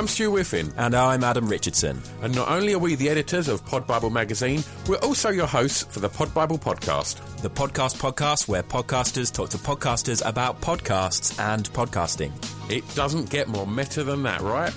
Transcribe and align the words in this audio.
I'm 0.00 0.08
Stu 0.08 0.30
Whiffin, 0.30 0.72
And 0.78 0.94
I'm 0.94 1.22
Adam 1.22 1.46
Richardson. 1.46 2.00
and 2.22 2.34
not 2.34 2.48
only 2.48 2.72
are 2.72 2.78
we 2.78 2.94
the 2.94 3.10
editors 3.10 3.48
of 3.48 3.62
Pod 3.66 3.86
Bible 3.86 4.08
magazine, 4.08 4.64
we're 4.88 4.96
also 4.96 5.28
your 5.28 5.46
hosts 5.46 5.82
for 5.82 6.00
the 6.00 6.08
Pod 6.08 6.32
Bible 6.32 6.56
podcast. 6.56 7.20
The 7.42 7.50
podcast 7.50 7.98
podcast 7.98 8.48
where 8.48 8.62
podcasters 8.62 9.30
talk 9.30 9.50
to 9.50 9.58
podcasters 9.58 10.26
about 10.26 10.58
podcasts 10.62 11.38
and 11.38 11.70
podcasting. 11.74 12.32
It 12.70 12.82
doesn't 12.94 13.28
get 13.28 13.48
more 13.48 13.66
meta 13.66 14.02
than 14.02 14.22
that, 14.22 14.40
right? 14.40 14.72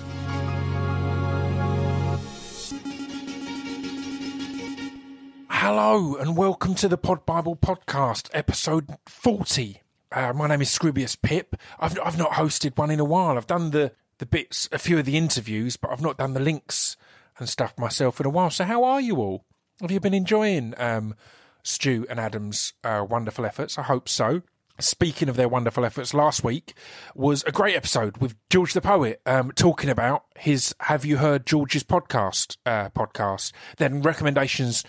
Hello 5.48 6.16
and 6.16 6.36
welcome 6.36 6.74
to 6.74 6.86
the 6.86 6.98
Pod 6.98 7.24
Bible 7.24 7.56
Podcast, 7.56 8.28
episode 8.34 8.94
40. 9.06 9.80
Uh, 10.12 10.34
my 10.34 10.48
name 10.48 10.60
is 10.60 10.68
Scroobius 10.68 11.16
Pip. 11.22 11.56
I've, 11.78 11.98
I've 12.04 12.18
not 12.18 12.32
hosted 12.32 12.76
one 12.76 12.90
in 12.90 13.00
a 13.00 13.04
while. 13.06 13.38
I've 13.38 13.46
done 13.46 13.70
the, 13.70 13.92
the 14.18 14.26
bits, 14.26 14.68
a 14.72 14.78
few 14.78 14.98
of 14.98 15.04
the 15.04 15.16
interviews, 15.16 15.76
but 15.76 15.90
I've 15.90 16.02
not 16.02 16.18
done 16.18 16.34
the 16.34 16.40
links 16.40 16.96
and 17.38 17.48
stuff 17.48 17.78
myself 17.78 18.20
in 18.20 18.26
a 18.26 18.30
while. 18.30 18.50
So, 18.50 18.64
how 18.64 18.84
are 18.84 19.00
you 19.00 19.16
all? 19.16 19.44
Have 19.80 19.90
you 19.90 20.00
been 20.00 20.14
enjoying 20.14 20.74
um, 20.78 21.14
Stu 21.62 22.06
and 22.08 22.20
Adam's 22.20 22.74
uh, 22.84 23.04
wonderful 23.08 23.44
efforts? 23.44 23.78
I 23.78 23.82
hope 23.82 24.08
so. 24.08 24.42
Speaking 24.80 25.28
of 25.28 25.36
their 25.36 25.48
wonderful 25.48 25.84
efforts, 25.84 26.14
last 26.14 26.42
week 26.42 26.74
was 27.14 27.44
a 27.44 27.52
great 27.52 27.76
episode 27.76 28.16
with 28.16 28.34
George 28.50 28.72
the 28.72 28.80
Poet 28.80 29.20
um, 29.24 29.52
talking 29.52 29.88
about 29.88 30.24
his 30.36 30.74
Have 30.80 31.04
You 31.04 31.18
Heard 31.18 31.46
George's 31.46 31.84
podcast? 31.84 32.56
Uh, 32.66 32.88
podcast. 32.88 33.52
Then 33.76 34.02
recommendations 34.02 34.82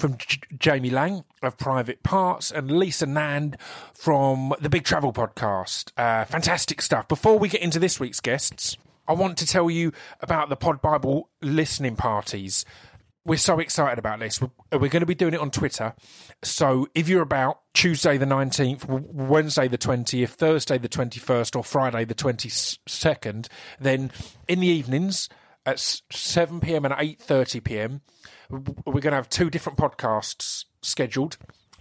from 0.00 0.16
J- 0.16 0.40
Jamie 0.58 0.90
Laing 0.90 1.24
of 1.42 1.58
Private 1.58 2.02
Parts 2.02 2.50
and 2.50 2.70
Lisa 2.70 3.06
Nand 3.06 3.60
from 3.94 4.54
the 4.60 4.70
Big 4.70 4.84
Travel 4.84 5.12
Podcast. 5.12 5.92
Uh, 5.96 6.24
fantastic 6.24 6.80
stuff. 6.82 7.06
Before 7.06 7.38
we 7.38 7.48
get 7.48 7.60
into 7.60 7.78
this 7.78 8.00
week's 8.00 8.20
guests, 8.20 8.76
I 9.06 9.12
want 9.12 9.36
to 9.38 9.46
tell 9.46 9.70
you 9.70 9.92
about 10.20 10.48
the 10.48 10.56
Pod 10.56 10.80
Bible 10.80 11.28
listening 11.42 11.96
parties. 11.96 12.64
We're 13.26 13.36
so 13.36 13.58
excited 13.58 13.98
about 13.98 14.20
this. 14.20 14.40
We're, 14.40 14.50
we're 14.72 14.88
going 14.88 15.00
to 15.00 15.06
be 15.06 15.14
doing 15.14 15.34
it 15.34 15.40
on 15.40 15.50
Twitter. 15.50 15.94
So 16.42 16.88
if 16.94 17.08
you're 17.08 17.22
about 17.22 17.60
Tuesday 17.74 18.16
the 18.16 18.24
19th, 18.24 18.88
Wednesday 18.88 19.68
the 19.68 19.78
20th, 19.78 20.30
Thursday 20.30 20.78
the 20.78 20.88
21st, 20.88 21.56
or 21.56 21.62
Friday 21.62 22.06
the 22.06 22.14
22nd, 22.14 23.48
then 23.78 24.10
in 24.48 24.60
the 24.60 24.66
evenings 24.66 25.28
at 25.66 25.78
7 25.78 26.60
p.m. 26.60 26.86
and 26.86 26.94
8:30 26.94 27.62
p.m., 27.62 28.00
we're 28.50 29.00
going 29.00 29.12
to 29.12 29.16
have 29.16 29.28
two 29.28 29.50
different 29.50 29.78
podcasts 29.78 30.64
scheduled, 30.82 31.36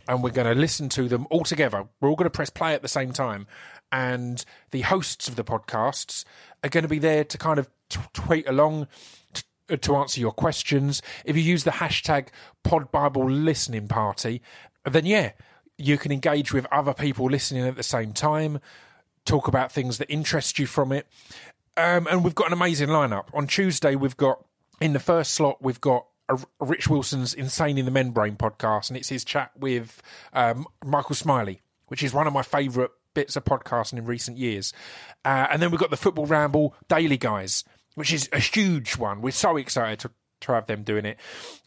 and 0.08 0.24
we're 0.24 0.32
going 0.32 0.48
to 0.48 0.60
listen 0.60 0.90
to 0.90 1.08
them 1.08 1.28
all 1.30 1.44
together. 1.44 1.86
We're 2.00 2.10
all 2.10 2.16
going 2.16 2.30
to 2.30 2.36
press 2.36 2.50
play 2.50 2.74
at 2.74 2.82
the 2.82 2.88
same 2.88 3.12
time, 3.12 3.48
and 3.92 4.44
the 4.72 4.82
hosts 4.82 5.28
of 5.28 5.36
the 5.36 5.44
podcasts 5.44 6.26
are 6.64 6.70
going 6.70 6.84
to 6.84 6.90
be 6.90 7.00
there 7.00 7.24
to 7.24 7.38
kind 7.38 7.60
of 7.60 7.70
t- 7.90 8.00
tweet 8.14 8.48
along 8.48 8.88
t- 9.34 9.78
to 9.78 9.96
answer 9.96 10.20
your 10.20 10.32
questions. 10.32 11.02
If 11.26 11.36
you 11.36 11.42
use 11.42 11.64
the 11.64 11.72
hashtag 11.72 12.28
Pod 12.64 12.92
Bible 12.92 13.30
Listening 13.30 13.88
Party, 13.88 14.42
then 14.86 15.06
yeah, 15.06 15.32
you 15.78 15.98
can 15.98 16.12
engage 16.12 16.54
with 16.54 16.68
other 16.72 16.94
people 16.94 17.26
listening 17.30 17.66
at 17.68 17.76
the 17.76 17.84
same 17.84 18.14
time, 18.14 18.60
talk 19.26 19.48
about 19.48 19.72
things 19.72 19.98
that 19.98 20.12
interest 20.12 20.60
you 20.60 20.68
from 20.68 20.92
it. 20.92 21.08
Um, 21.78 22.08
and 22.08 22.24
we've 22.24 22.36
got 22.36 22.48
an 22.48 22.54
amazing 22.54 22.90
lineup. 22.90 23.26
On 23.34 23.48
Tuesday, 23.48 23.96
we've 23.96 24.18
got 24.18 24.44
in 24.82 24.94
the 24.94 25.00
first 25.00 25.34
slot, 25.34 25.62
we've 25.62 25.80
got 25.80 26.06
Rich 26.60 26.88
Wilson's 26.88 27.34
Insane 27.34 27.78
in 27.78 27.86
the 27.86 27.92
Membrane 27.92 28.36
podcast, 28.36 28.90
and 28.90 28.98
it's 28.98 29.10
his 29.10 29.24
chat 29.24 29.52
with 29.58 30.02
um, 30.34 30.66
Michael 30.84 31.16
Smiley, 31.16 31.62
which 31.88 32.04
is 32.04 32.14
one 32.14 32.28
of 32.28 32.34
my 32.34 32.44
favourite 32.44 32.92
bits 33.14 33.36
of 33.36 33.44
podcasting 33.44 33.98
in 33.98 34.06
recent 34.06 34.38
years. 34.38 34.74
Uh, 35.26 35.48
and 35.52 35.62
then 35.62 35.72
we've 35.72 35.80
got 35.80 35.90
the 35.90 35.98
Football 35.98 36.26
Ramble 36.26 36.76
Daily 36.88 37.18
Guys, 37.18 37.64
which 37.96 38.14
is 38.14 38.30
a 38.32 38.40
huge 38.40 38.98
one. 38.98 39.22
We're 39.22 39.32
so 39.32 39.58
excited 39.58 40.00
to, 40.00 40.12
to 40.42 40.52
have 40.54 40.68
them 40.68 40.84
doing 40.84 41.06
it. 41.06 41.18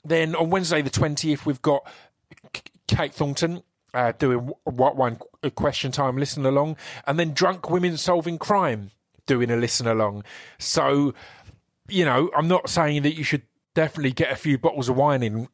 Then 0.04 0.34
on 0.34 0.50
Wednesday, 0.50 0.82
the 0.82 0.90
20th, 0.90 1.44
we've 1.44 1.62
got 1.62 1.86
Kate 2.86 3.12
Thornton 3.12 3.62
uh, 3.94 4.12
doing 4.12 4.50
what 4.64 4.96
one 4.96 5.18
question 5.54 5.92
time 5.92 6.16
listen 6.16 6.46
along, 6.46 6.76
and 7.06 7.18
then 7.18 7.32
drunk 7.32 7.70
women 7.70 7.96
solving 7.96 8.38
crime 8.38 8.90
doing 9.26 9.50
a 9.50 9.56
listen 9.56 9.86
along. 9.86 10.24
So, 10.58 11.14
you 11.88 12.04
know, 12.04 12.30
I'm 12.36 12.48
not 12.48 12.68
saying 12.68 13.02
that 13.02 13.14
you 13.14 13.24
should 13.24 13.42
definitely 13.74 14.12
get 14.12 14.30
a 14.30 14.36
few 14.36 14.58
bottles 14.58 14.88
of 14.88 14.96
wine 14.96 15.22
in 15.22 15.48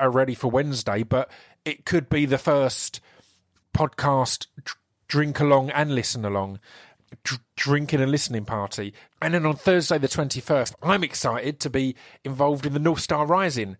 uh, 0.00 0.08
ready 0.08 0.34
for 0.34 0.50
Wednesday, 0.50 1.02
but 1.02 1.30
it 1.64 1.84
could 1.84 2.08
be 2.08 2.26
the 2.26 2.38
first 2.38 3.00
podcast 3.74 4.46
dr- 4.62 4.78
drink 5.08 5.40
along 5.40 5.70
and 5.70 5.94
listen 5.94 6.24
along. 6.24 6.60
Dr- 7.22 7.40
drinking 7.56 8.00
and 8.00 8.10
listening 8.10 8.44
party. 8.44 8.92
And 9.22 9.34
then 9.34 9.46
on 9.46 9.56
Thursday, 9.56 9.98
the 9.98 10.08
21st, 10.08 10.74
I'm 10.82 11.04
excited 11.04 11.60
to 11.60 11.70
be 11.70 11.94
involved 12.24 12.66
in 12.66 12.72
the 12.72 12.78
North 12.78 13.00
Star 13.00 13.24
Rising 13.26 13.76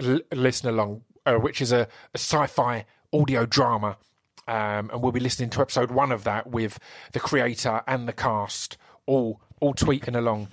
l- 0.00 0.20
listen 0.32 0.68
along, 0.68 1.02
uh, 1.26 1.34
which 1.34 1.60
is 1.60 1.72
a, 1.72 1.88
a 2.14 2.18
sci 2.18 2.46
fi 2.46 2.86
audio 3.12 3.46
drama. 3.46 3.98
Um, 4.46 4.90
and 4.90 5.02
we'll 5.02 5.12
be 5.12 5.20
listening 5.20 5.50
to 5.50 5.60
episode 5.60 5.90
one 5.90 6.10
of 6.10 6.24
that 6.24 6.46
with 6.46 6.78
the 7.12 7.20
creator 7.20 7.82
and 7.86 8.08
the 8.08 8.14
cast 8.14 8.78
all 9.04 9.40
all 9.60 9.74
tweeting 9.74 10.16
along 10.16 10.48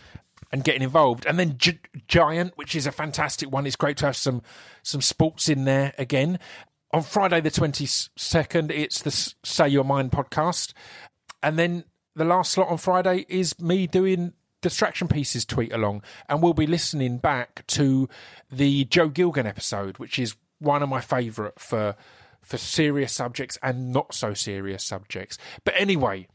and 0.55 0.63
getting 0.63 0.81
involved. 0.81 1.25
And 1.25 1.37
then 1.37 1.57
Gi- 1.57 1.81
Giant, 2.07 2.53
which 2.55 2.77
is 2.77 2.87
a 2.87 2.91
fantastic 2.93 3.51
one. 3.51 3.67
It's 3.67 3.75
great 3.75 3.97
to 3.97 4.05
have 4.05 4.15
some 4.15 4.41
some 4.83 5.01
sports 5.01 5.49
in 5.49 5.65
there 5.65 5.93
again. 5.97 6.39
On 6.91 7.03
Friday 7.03 7.41
the 7.41 7.51
twenty 7.51 7.85
second, 7.85 8.71
it's 8.71 9.01
the 9.01 9.11
Say 9.43 9.67
Your 9.67 9.83
Mind 9.83 10.13
podcast, 10.13 10.71
and 11.43 11.59
then 11.59 11.83
the 12.15 12.23
last 12.23 12.53
slot 12.53 12.69
on 12.69 12.77
Friday 12.77 13.25
is 13.27 13.59
me 13.59 13.85
doing 13.85 14.31
distraction 14.61 15.09
pieces 15.09 15.43
tweet 15.43 15.73
along, 15.73 16.03
and 16.29 16.41
we'll 16.41 16.53
be 16.53 16.67
listening 16.67 17.17
back 17.17 17.67
to 17.67 18.07
the 18.49 18.85
Joe 18.85 19.09
Gilgun 19.09 19.45
episode, 19.45 19.97
which 19.97 20.17
is 20.17 20.37
one 20.59 20.81
of 20.81 20.87
my 20.87 21.01
favourite 21.01 21.59
for 21.59 21.97
for 22.41 22.57
serious 22.57 23.11
subjects 23.11 23.57
and 23.61 23.91
not 23.91 24.13
so 24.13 24.33
serious 24.33 24.85
subjects. 24.85 25.37
But 25.65 25.73
anyway, 25.75 26.29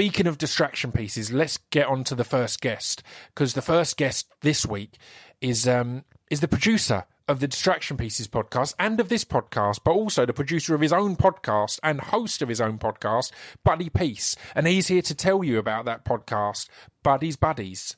speaking 0.00 0.26
of 0.26 0.38
distraction 0.38 0.90
pieces, 0.90 1.30
let's 1.30 1.58
get 1.68 1.86
on 1.86 2.02
to 2.02 2.14
the 2.14 2.24
first 2.24 2.62
guest 2.62 3.02
because 3.34 3.52
the 3.52 3.60
first 3.60 3.98
guest 3.98 4.26
this 4.40 4.64
week 4.64 4.96
is 5.42 5.68
um, 5.68 6.02
is 6.30 6.40
the 6.40 6.48
producer 6.48 7.04
of 7.28 7.38
the 7.40 7.46
Distraction 7.46 7.98
Pieces 7.98 8.26
podcast 8.26 8.72
and 8.78 8.98
of 8.98 9.10
this 9.10 9.26
podcast, 9.26 9.80
but 9.84 9.90
also 9.90 10.24
the 10.24 10.32
producer 10.32 10.74
of 10.74 10.80
his 10.80 10.90
own 10.90 11.16
podcast 11.16 11.80
and 11.82 12.00
host 12.00 12.40
of 12.40 12.48
his 12.48 12.62
own 12.62 12.78
podcast, 12.78 13.30
Buddy 13.62 13.90
Peace. 13.90 14.36
And 14.54 14.66
he's 14.66 14.86
here 14.86 15.02
to 15.02 15.14
tell 15.14 15.44
you 15.44 15.58
about 15.58 15.84
that 15.84 16.06
podcast, 16.06 16.70
Buddies 17.02 17.36
Buddies. 17.36 17.94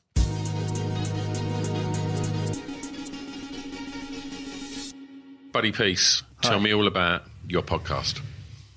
Buddy 5.52 5.70
Peace, 5.70 6.24
tell 6.40 6.58
me 6.58 6.74
all 6.74 6.88
about 6.88 7.22
your 7.46 7.62
podcast. 7.62 8.20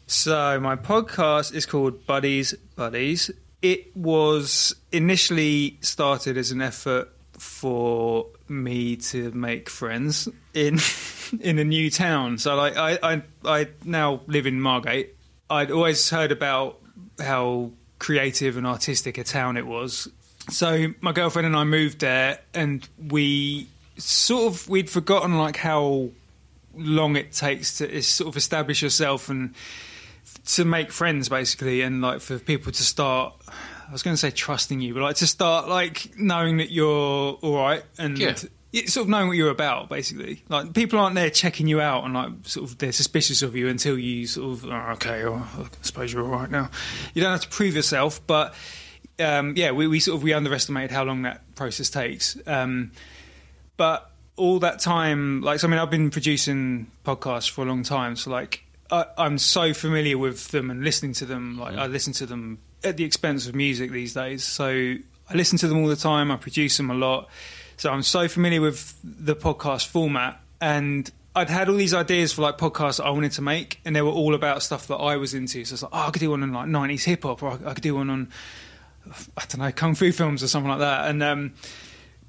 So 0.06 0.60
my 0.60 0.76
podcast 0.76 1.56
is 1.56 1.66
called 1.66 2.06
Buddies 2.06 2.54
Buddies. 2.76 3.32
It 3.62 3.96
was 3.96 4.76
initially 4.92 5.78
started 5.82 6.38
as 6.38 6.52
an 6.52 6.62
effort 6.62 7.12
for 7.38 8.28
me 8.48 8.96
to 8.96 9.32
make 9.32 9.70
friends 9.70 10.28
in 10.54 10.80
in 11.40 11.60
a 11.60 11.64
new 11.64 11.90
town. 11.90 12.38
So 12.38 12.56
like 12.56 12.78
I 12.78 12.98
I, 13.02 13.24
I 13.44 13.68
now 13.84 14.22
live 14.28 14.48
in 14.48 14.62
Margate. 14.62 15.16
I'd 15.50 15.72
always 15.72 16.10
heard 16.10 16.32
about 16.32 16.80
how 17.20 17.72
creative 18.00 18.58
and 18.58 18.68
artistic 18.68 19.18
a 19.18 19.24
town 19.24 19.58
it 19.58 19.66
was. 19.66 20.10
So 20.50 20.94
my 21.02 21.12
girlfriend 21.12 21.48
and 21.48 21.56
I 21.56 21.64
moved 21.64 22.00
there 22.00 22.40
and 22.54 22.88
we 23.10 23.68
sort 23.98 24.54
of 24.54 24.70
we'd 24.70 24.90
forgotten 24.90 25.38
like 25.38 25.58
how 25.58 26.10
long 26.76 27.16
it 27.16 27.32
takes 27.32 27.78
to 27.78 28.02
sort 28.02 28.28
of 28.28 28.38
establish 28.38 28.82
yourself 28.82 29.30
and 29.30 29.56
to 30.46 30.66
make 30.66 30.92
friends 30.92 31.28
basically 31.30 31.82
and 31.82 32.02
like 32.02 32.22
for 32.22 32.38
people 32.40 32.72
to 32.72 32.84
start 32.84 33.34
I 33.88 33.92
was 33.92 34.04
going 34.04 34.14
to 34.14 34.18
say 34.20 34.32
trusting 34.32 34.80
you 34.82 34.94
but 34.94 35.02
like 35.04 35.16
to 35.18 35.28
start 35.28 35.68
like 35.68 36.12
knowing 36.18 36.58
that 36.58 36.72
you're 36.72 37.34
all 37.34 37.56
right 37.58 37.84
and 37.98 38.18
Yeah. 38.18 38.36
sort 38.36 38.98
of 39.06 39.10
knowing 39.10 39.28
what 39.28 39.38
you're 39.38 39.50
about 39.50 39.90
basically. 39.90 40.44
Like 40.50 40.74
people 40.74 41.00
aren't 41.00 41.16
there 41.16 41.30
checking 41.30 41.68
you 41.68 41.82
out 41.82 42.04
and 42.04 42.14
like 42.14 42.32
sort 42.44 42.70
of 42.70 42.78
they're 42.78 42.92
suspicious 42.92 43.42
of 43.42 43.56
you 43.56 43.68
until 43.68 43.98
you 43.98 44.28
sort 44.28 44.52
of 44.60 44.66
oh, 44.66 44.92
okay 44.94 45.24
well, 45.24 45.48
I 45.58 45.68
suppose 45.82 46.12
you're 46.14 46.24
all 46.24 46.30
right 46.30 46.50
now. 46.52 46.70
You 47.14 47.22
don't 47.22 47.32
have 47.32 47.42
to 47.42 47.50
prove 47.50 47.76
yourself 47.76 48.20
but 48.28 48.54
um, 49.20 49.54
yeah 49.56 49.72
we, 49.72 49.88
we 49.88 50.00
sort 50.00 50.18
of 50.18 50.24
we 50.24 50.34
underestimated 50.34 50.92
how 50.92 51.04
long 51.06 51.22
that 51.22 51.42
process 51.56 51.90
takes. 51.90 52.38
Um, 52.46 52.92
but 53.78 54.12
all 54.38 54.60
that 54.60 54.80
time, 54.80 55.40
like, 55.42 55.62
so, 55.62 55.68
I 55.68 55.72
mean, 55.72 55.80
I've 55.80 55.90
been 55.90 56.10
producing 56.10 56.92
podcasts 57.06 57.50
for 57.50 57.62
a 57.62 57.66
long 57.66 57.84
time, 57.84 58.18
so 58.18 58.30
like, 58.32 58.65
I, 58.92 59.06
I'm 59.18 59.38
so 59.38 59.74
familiar 59.74 60.18
with 60.18 60.50
them 60.50 60.70
and 60.70 60.84
listening 60.84 61.14
to 61.14 61.26
them. 61.26 61.60
Like, 61.60 61.76
I 61.76 61.88
listen 61.88 62.14
to 62.14 62.26
them 62.26 62.60
at 62.84 62.98
the 62.98 63.04
expense 63.04 63.48
of 63.48 63.56
music 63.56 63.92
these 63.92 64.14
days. 64.14 64.44
So 64.44 64.68
I 65.30 65.34
listen 65.34 65.58
to 65.60 65.68
them 65.68 65.80
all 65.80 65.88
the 65.88 65.96
time. 65.96 66.32
I 66.32 66.38
produce 66.38 66.78
them 66.78 66.92
a 66.92 66.94
lot. 66.94 67.30
So 67.78 67.92
I'm 67.92 68.04
so 68.04 68.28
familiar 68.28 68.62
with 68.62 68.98
the 69.04 69.36
podcast 69.36 69.88
format, 69.88 70.40
and 70.62 71.12
I'd 71.36 71.50
had 71.50 71.68
all 71.68 71.76
these 71.76 71.94
ideas 71.94 72.32
for 72.32 72.42
like 72.42 72.58
podcasts 72.58 73.04
I 73.04 73.10
wanted 73.10 73.34
to 73.34 73.42
make, 73.42 73.82
and 73.84 73.96
they 73.96 74.02
were 74.02 74.12
all 74.12 74.34
about 74.34 74.64
stuff 74.64 74.88
that 74.88 74.96
I 74.96 75.18
was 75.18 75.34
into. 75.34 75.66
So 75.66 75.74
it's 75.74 75.84
like, 75.84 75.92
oh, 75.94 76.08
I 76.08 76.12
could 76.12 76.22
do 76.22 76.32
one 76.32 76.44
on 76.44 76.54
like 76.54 76.68
'90s 76.68 77.04
hip 77.04 77.24
hop, 77.24 77.44
or 77.44 77.52
I, 77.52 77.72
I 77.72 77.74
could 77.74 77.84
do 77.84 77.96
one 77.96 78.10
on 78.10 78.32
I 79.38 79.44
don't 79.48 79.60
know 79.60 79.72
kung 79.72 79.96
fu 79.96 80.12
films 80.12 80.42
or 80.44 80.48
something 80.48 80.70
like 80.70 80.80
that. 80.80 81.10
And 81.10 81.22
um, 81.22 81.54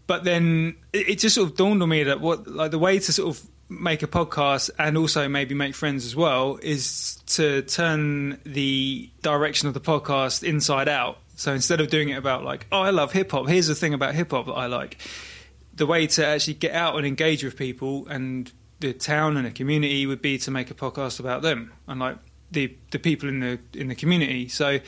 but 0.06 0.25
then 0.25 0.76
it, 0.93 1.11
it 1.11 1.19
just 1.19 1.35
sort 1.35 1.50
of 1.50 1.56
dawned 1.56 1.82
on 1.82 1.88
me 1.88 2.02
that 2.05 2.20
what 2.20 2.47
like 2.47 2.70
the 2.70 2.79
way 2.79 2.99
to 2.99 3.12
sort 3.12 3.37
of 3.37 3.47
make 3.68 4.02
a 4.02 4.06
podcast 4.06 4.70
and 4.78 4.96
also 4.96 5.28
maybe 5.28 5.54
make 5.54 5.74
friends 5.74 6.04
as 6.04 6.14
well 6.14 6.58
is 6.62 7.16
to 7.26 7.62
turn 7.62 8.38
the 8.44 9.10
direction 9.22 9.68
of 9.68 9.74
the 9.74 9.80
podcast 9.80 10.42
inside 10.42 10.88
out. 10.88 11.18
So 11.36 11.52
instead 11.52 11.80
of 11.80 11.88
doing 11.88 12.10
it 12.10 12.16
about 12.16 12.44
like, 12.44 12.66
oh, 12.70 12.80
I 12.80 12.90
love 12.90 13.12
hip 13.12 13.32
hop. 13.32 13.48
Here's 13.48 13.66
the 13.66 13.74
thing 13.74 13.92
about 13.92 14.14
hip 14.14 14.30
hop 14.30 14.46
that 14.46 14.52
I 14.52 14.66
like. 14.66 14.98
The 15.74 15.86
way 15.86 16.06
to 16.06 16.24
actually 16.24 16.54
get 16.54 16.72
out 16.72 16.96
and 16.96 17.06
engage 17.06 17.44
with 17.44 17.56
people 17.56 18.06
and 18.08 18.50
the 18.80 18.92
town 18.92 19.36
and 19.36 19.46
the 19.46 19.50
community 19.50 20.06
would 20.06 20.22
be 20.22 20.38
to 20.38 20.50
make 20.50 20.70
a 20.70 20.74
podcast 20.74 21.18
about 21.20 21.42
them 21.42 21.72
and 21.86 21.98
like 22.00 22.18
the 22.50 22.76
the 22.90 22.98
people 22.98 23.28
in 23.28 23.40
the 23.40 23.58
in 23.74 23.88
the 23.88 23.94
community. 23.94 24.48
So 24.48 24.80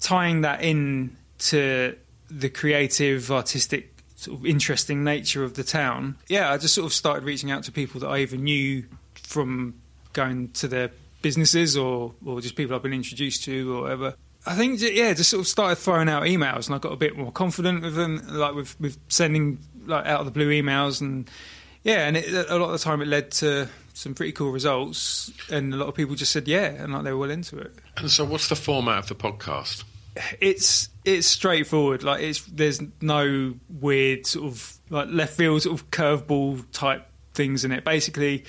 tying 0.00 0.42
that 0.42 0.62
in 0.62 1.16
to 1.38 1.96
the 2.30 2.48
creative, 2.48 3.30
artistic, 3.30 3.93
sort 4.24 4.40
of 4.40 4.46
interesting 4.46 5.04
nature 5.04 5.44
of 5.44 5.54
the 5.54 5.64
town. 5.64 6.16
Yeah, 6.28 6.50
I 6.50 6.58
just 6.58 6.74
sort 6.74 6.86
of 6.86 6.92
started 6.92 7.24
reaching 7.24 7.50
out 7.50 7.64
to 7.64 7.72
people 7.72 8.00
that 8.00 8.08
I 8.08 8.18
either 8.18 8.36
knew 8.36 8.84
from 9.14 9.74
going 10.12 10.50
to 10.52 10.68
their 10.68 10.90
businesses 11.22 11.76
or 11.76 12.14
or 12.24 12.40
just 12.40 12.56
people 12.56 12.76
I've 12.76 12.82
been 12.82 12.92
introduced 12.92 13.44
to 13.44 13.76
or 13.76 13.82
whatever. 13.82 14.14
I 14.46 14.54
think 14.54 14.80
yeah, 14.80 15.12
just 15.14 15.30
sort 15.30 15.40
of 15.40 15.46
started 15.46 15.76
throwing 15.76 16.08
out 16.08 16.24
emails, 16.24 16.66
and 16.66 16.74
I 16.74 16.78
got 16.78 16.92
a 16.92 16.96
bit 16.96 17.16
more 17.16 17.32
confident 17.32 17.82
with 17.82 17.94
them, 17.94 18.22
like 18.28 18.54
with 18.54 18.78
with 18.80 18.98
sending 19.08 19.58
like 19.86 20.06
out 20.06 20.20
of 20.20 20.26
the 20.26 20.32
blue 20.32 20.50
emails, 20.50 21.00
and 21.00 21.30
yeah, 21.82 22.06
and 22.06 22.16
it, 22.16 22.32
a 22.50 22.58
lot 22.58 22.66
of 22.66 22.72
the 22.72 22.78
time 22.78 23.00
it 23.00 23.08
led 23.08 23.30
to 23.32 23.68
some 23.94 24.14
pretty 24.14 24.32
cool 24.32 24.50
results, 24.50 25.32
and 25.50 25.72
a 25.72 25.76
lot 25.76 25.88
of 25.88 25.94
people 25.94 26.14
just 26.14 26.32
said 26.32 26.46
yeah, 26.46 26.66
and 26.66 26.92
like 26.92 27.04
they 27.04 27.12
were 27.12 27.18
well 27.18 27.30
into 27.30 27.58
it. 27.58 27.72
And 27.96 28.10
so, 28.10 28.24
what's 28.24 28.48
the 28.48 28.56
format 28.56 28.98
of 28.98 29.06
the 29.06 29.14
podcast? 29.14 29.84
It's 30.40 30.88
it's 31.04 31.26
straightforward. 31.26 32.02
Like 32.02 32.22
it's 32.22 32.42
there's 32.42 32.80
no 33.00 33.54
weird 33.68 34.26
sort 34.26 34.46
of 34.46 34.78
like 34.90 35.08
left 35.10 35.36
field 35.36 35.62
sort 35.62 35.80
of 35.80 35.90
curveball 35.90 36.64
type 36.72 37.06
things 37.34 37.64
in 37.64 37.72
it. 37.72 37.84
Basically, 37.84 38.44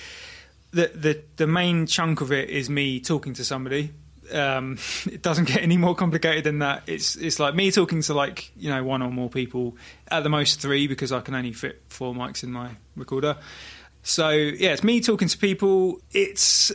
the 0.71 0.91
the 0.93 1.23
the 1.37 1.47
main 1.47 1.87
chunk 1.87 2.21
of 2.21 2.31
it 2.31 2.49
is 2.49 2.69
me 2.69 2.99
talking 2.99 3.33
to 3.33 3.43
somebody. 3.43 3.91
Um, 4.31 4.77
it 5.05 5.21
doesn't 5.21 5.47
get 5.47 5.61
any 5.61 5.77
more 5.77 5.95
complicated 5.95 6.43
than 6.43 6.59
that. 6.59 6.83
It's 6.87 7.15
it's 7.15 7.39
like 7.39 7.55
me 7.55 7.71
talking 7.71 8.01
to 8.03 8.13
like 8.13 8.51
you 8.55 8.69
know 8.69 8.83
one 8.83 9.01
or 9.01 9.11
more 9.11 9.29
people, 9.29 9.75
at 10.09 10.23
the 10.23 10.29
most 10.29 10.61
three 10.61 10.87
because 10.87 11.11
I 11.11 11.21
can 11.21 11.35
only 11.35 11.53
fit 11.53 11.81
four 11.89 12.13
mics 12.13 12.43
in 12.43 12.51
my 12.51 12.71
recorder. 12.95 13.37
So 14.03 14.29
yeah, 14.29 14.73
it's 14.73 14.83
me 14.83 15.01
talking 15.01 15.27
to 15.27 15.37
people. 15.37 15.99
It's 16.11 16.71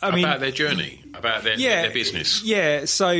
I 0.00 0.14
mean 0.14 0.24
about 0.24 0.40
their 0.40 0.52
journey, 0.52 1.02
about 1.14 1.42
their, 1.42 1.58
yeah, 1.58 1.82
their 1.82 1.92
business. 1.92 2.44
Yeah, 2.44 2.84
so 2.84 3.10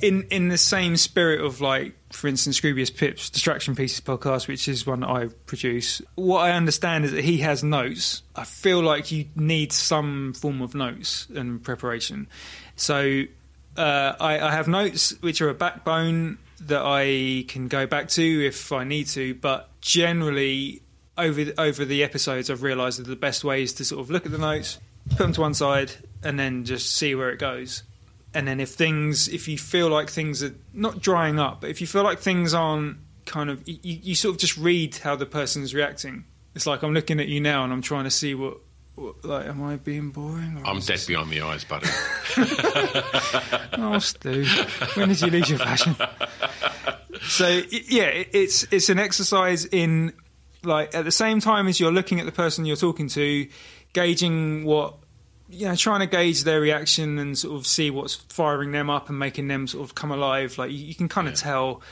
in 0.00 0.22
in 0.30 0.48
the 0.48 0.58
same 0.58 0.96
spirit 0.96 1.40
of 1.40 1.60
like, 1.60 1.94
for 2.12 2.28
instance, 2.28 2.60
Scroobius 2.60 2.94
Pip's 2.94 3.30
Distraction 3.30 3.74
Pieces 3.74 4.00
podcast, 4.00 4.48
which 4.48 4.68
is 4.68 4.86
one 4.86 5.04
I 5.04 5.28
produce. 5.46 6.02
What 6.14 6.40
I 6.40 6.52
understand 6.52 7.04
is 7.04 7.12
that 7.12 7.24
he 7.24 7.38
has 7.38 7.62
notes. 7.62 8.22
I 8.36 8.44
feel 8.44 8.80
like 8.80 9.10
you 9.10 9.26
need 9.36 9.72
some 9.72 10.34
form 10.34 10.62
of 10.62 10.74
notes 10.74 11.26
and 11.34 11.62
preparation. 11.62 12.28
So 12.76 13.24
uh, 13.76 14.14
I, 14.20 14.38
I 14.38 14.50
have 14.52 14.68
notes 14.68 15.20
which 15.20 15.40
are 15.40 15.48
a 15.48 15.54
backbone 15.54 16.38
that 16.60 16.82
I 16.84 17.44
can 17.48 17.68
go 17.68 17.86
back 17.86 18.08
to 18.10 18.46
if 18.46 18.72
I 18.72 18.84
need 18.84 19.06
to, 19.08 19.34
but 19.34 19.68
generally 19.80 20.82
over 21.16 21.44
over 21.58 21.84
the 21.84 22.02
episodes, 22.02 22.50
I've 22.50 22.62
realised 22.62 22.98
that 23.00 23.06
the 23.06 23.16
best 23.16 23.44
way 23.44 23.62
is 23.62 23.72
to 23.74 23.84
sort 23.84 24.00
of 24.00 24.10
look 24.10 24.26
at 24.26 24.32
the 24.32 24.38
notes, 24.38 24.78
put 25.10 25.18
them 25.18 25.32
to 25.32 25.40
one 25.40 25.54
side, 25.54 25.92
and 26.22 26.38
then 26.38 26.64
just 26.64 26.92
see 26.96 27.14
where 27.14 27.30
it 27.30 27.38
goes. 27.38 27.82
And 28.34 28.48
then 28.48 28.58
if 28.60 28.70
things, 28.70 29.28
if 29.28 29.46
you 29.48 29.56
feel 29.56 29.88
like 29.88 30.10
things 30.10 30.42
are 30.42 30.54
not 30.72 31.00
drying 31.00 31.38
up, 31.38 31.60
but 31.60 31.70
if 31.70 31.80
you 31.80 31.86
feel 31.86 32.02
like 32.02 32.18
things 32.18 32.52
aren't 32.52 32.96
kind 33.26 33.48
of, 33.48 33.62
you, 33.66 33.78
you 33.82 34.14
sort 34.14 34.34
of 34.34 34.40
just 34.40 34.56
read 34.56 34.96
how 34.96 35.14
the 35.16 35.24
person's 35.26 35.72
reacting. 35.74 36.24
It's 36.54 36.66
like 36.66 36.82
I'm 36.82 36.92
looking 36.94 37.20
at 37.20 37.28
you 37.28 37.40
now 37.40 37.64
and 37.64 37.72
I'm 37.72 37.80
trying 37.82 38.04
to 38.04 38.10
see 38.10 38.34
what, 38.34 38.58
like, 39.22 39.46
am 39.46 39.62
I 39.62 39.76
being 39.76 40.10
boring? 40.10 40.56
Or 40.58 40.66
I'm 40.66 40.80
dead 40.80 40.98
this- 40.98 41.06
behind 41.06 41.30
the 41.30 41.40
eyes, 41.42 41.64
buddy. 41.64 41.86
Oh, 43.76 43.98
Stu, 43.98 44.44
when 44.94 45.08
did 45.08 45.20
you 45.20 45.28
lose 45.28 45.50
your 45.50 45.58
passion? 45.58 45.96
So 47.22 47.48
yeah, 47.70 48.10
it's 48.32 48.64
it's 48.70 48.88
an 48.88 48.98
exercise 48.98 49.64
in 49.66 50.12
like 50.62 50.94
at 50.94 51.04
the 51.04 51.10
same 51.10 51.40
time 51.40 51.66
as 51.68 51.80
you're 51.80 51.92
looking 51.92 52.20
at 52.20 52.26
the 52.26 52.32
person 52.32 52.64
you're 52.66 52.76
talking 52.76 53.08
to, 53.08 53.48
gauging 53.92 54.64
what 54.64 54.94
you 55.54 55.66
know, 55.66 55.76
trying 55.76 56.00
to 56.00 56.06
gauge 56.06 56.44
their 56.44 56.60
reaction 56.60 57.18
and 57.18 57.38
sort 57.38 57.56
of 57.56 57.66
see 57.66 57.90
what's 57.90 58.14
firing 58.14 58.72
them 58.72 58.90
up 58.90 59.08
and 59.08 59.18
making 59.18 59.48
them 59.48 59.66
sort 59.66 59.84
of 59.84 59.94
come 59.94 60.10
alive. 60.10 60.58
Like 60.58 60.70
you, 60.70 60.78
you 60.78 60.94
can 60.94 61.08
kind 61.08 61.28
of 61.28 61.34
tell, 61.34 61.82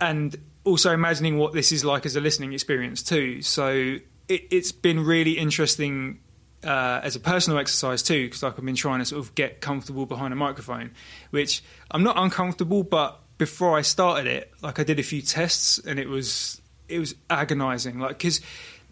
and 0.00 0.36
also 0.64 0.92
imagining 0.92 1.38
what 1.38 1.52
this 1.52 1.72
is 1.72 1.84
like 1.84 2.06
as 2.06 2.16
a 2.16 2.20
listening 2.20 2.52
experience 2.52 3.02
too. 3.02 3.42
So 3.42 3.98
it, 4.28 4.42
it's 4.50 4.72
been 4.72 5.04
really 5.04 5.32
interesting 5.32 6.20
uh, 6.64 7.00
as 7.02 7.14
a 7.16 7.20
personal 7.20 7.58
exercise 7.58 8.02
too, 8.02 8.26
because 8.26 8.42
like 8.42 8.58
I've 8.58 8.64
been 8.64 8.74
trying 8.74 9.00
to 9.00 9.04
sort 9.04 9.24
of 9.24 9.34
get 9.34 9.60
comfortable 9.60 10.06
behind 10.06 10.32
a 10.32 10.36
microphone, 10.36 10.90
which 11.30 11.62
I'm 11.90 12.02
not 12.02 12.16
uncomfortable, 12.18 12.82
but 12.82 13.20
before 13.38 13.76
I 13.76 13.82
started 13.82 14.26
it, 14.26 14.50
like 14.62 14.78
I 14.78 14.84
did 14.84 14.98
a 14.98 15.02
few 15.02 15.22
tests 15.22 15.78
and 15.78 15.98
it 15.98 16.08
was 16.08 16.60
it 16.88 16.98
was 16.98 17.14
agonizing. 17.30 17.98
Like 17.98 18.18
because 18.18 18.40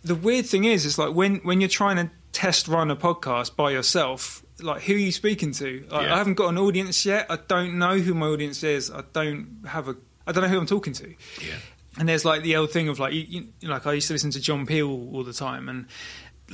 the 0.03 0.15
weird 0.15 0.47
thing 0.47 0.65
is, 0.65 0.85
it's 0.87 0.99
like 0.99 1.15
when 1.15 1.37
when 1.39 1.61
you're 1.61 1.69
trying 1.69 1.97
to 1.97 2.11
test 2.33 2.67
run 2.69 2.91
a 2.91 2.97
podcast 2.97 3.57
by 3.57 3.71
yourself. 3.71 4.43
Like 4.61 4.83
who 4.83 4.95
are 4.95 4.99
you 4.99 5.13
speaking 5.13 5.53
to? 5.53 5.85
Like, 5.91 6.07
Yeah. 6.07 6.15
I 6.15 6.19
haven't 6.19 6.35
got 6.35 6.49
an 6.49 6.59
audience 6.59 7.05
yet. 7.05 7.27
I 7.29 7.37
don't 7.49 7.79
know 7.79 7.99
who 7.99 8.15
my 8.15 8.27
audience 8.27 8.63
is. 8.63 8.91
I 8.91 9.03
don't 9.13 9.65
have 9.67 9.89
a. 9.89 9.97
I 10.27 10.33
don't 10.33 10.43
know 10.45 10.49
who 10.49 10.59
I'm 10.59 10.67
talking 10.67 10.93
to. 10.95 11.15
yeah. 11.41 11.55
And 11.99 12.09
there's 12.09 12.25
like 12.25 12.43
the 12.43 12.57
old 12.57 12.71
thing 12.71 12.89
of 12.89 12.99
like, 12.99 13.13
you, 13.13 13.21
you, 13.61 13.69
like 13.69 13.87
I 13.87 13.93
used 13.93 14.07
to 14.07 14.15
listen 14.15 14.31
to 14.31 14.41
John 14.41 14.65
Peel 14.65 14.89
all 14.89 15.25
the 15.25 15.33
time, 15.33 15.69
and 15.69 15.87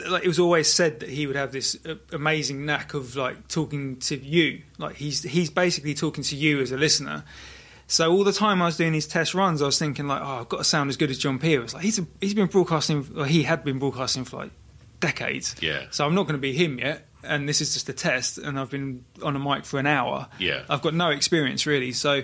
like 0.08 0.24
it 0.24 0.28
was 0.28 0.38
always 0.38 0.72
said 0.72 1.00
that 1.00 1.08
he 1.10 1.26
would 1.26 1.36
have 1.36 1.52
this 1.52 1.76
uh, 1.86 1.94
amazing 2.12 2.64
knack 2.66 2.94
of 2.94 3.14
like 3.14 3.46
talking 3.48 3.96
to 3.98 4.16
you. 4.16 4.62
Like 4.78 4.96
he's 4.96 5.22
he's 5.22 5.50
basically 5.50 5.94
talking 5.94 6.24
to 6.24 6.34
you 6.36 6.60
as 6.60 6.72
a 6.72 6.76
listener. 6.76 7.24
So 7.88 8.12
all 8.12 8.22
the 8.22 8.32
time 8.32 8.60
I 8.62 8.66
was 8.66 8.76
doing 8.76 8.92
these 8.92 9.06
test 9.06 9.34
runs, 9.34 9.62
I 9.62 9.66
was 9.66 9.78
thinking 9.78 10.06
like, 10.06 10.20
oh, 10.22 10.40
I've 10.40 10.48
got 10.48 10.58
to 10.58 10.64
sound 10.64 10.90
as 10.90 10.96
good 10.96 11.10
as 11.10 11.18
John 11.18 11.38
Peel. 11.38 11.62
It's 11.62 11.74
like 11.74 11.82
he's 11.82 11.98
a, 11.98 12.06
he's 12.20 12.34
been 12.34 12.46
broadcasting, 12.46 13.06
or 13.16 13.24
he 13.24 13.42
had 13.42 13.64
been 13.64 13.78
broadcasting 13.78 14.24
for 14.24 14.36
like 14.36 14.50
decades. 15.00 15.56
Yeah. 15.60 15.86
So 15.90 16.06
I'm 16.06 16.14
not 16.14 16.24
going 16.24 16.34
to 16.34 16.40
be 16.40 16.52
him 16.52 16.78
yet. 16.78 17.06
And 17.24 17.48
this 17.48 17.60
is 17.60 17.72
just 17.72 17.88
a 17.88 17.92
test, 17.92 18.38
and 18.38 18.60
I've 18.60 18.70
been 18.70 19.04
on 19.24 19.34
a 19.34 19.38
mic 19.40 19.64
for 19.64 19.80
an 19.80 19.86
hour. 19.86 20.28
Yeah. 20.38 20.62
I've 20.68 20.82
got 20.82 20.94
no 20.94 21.10
experience 21.10 21.66
really, 21.66 21.90
so 21.92 22.22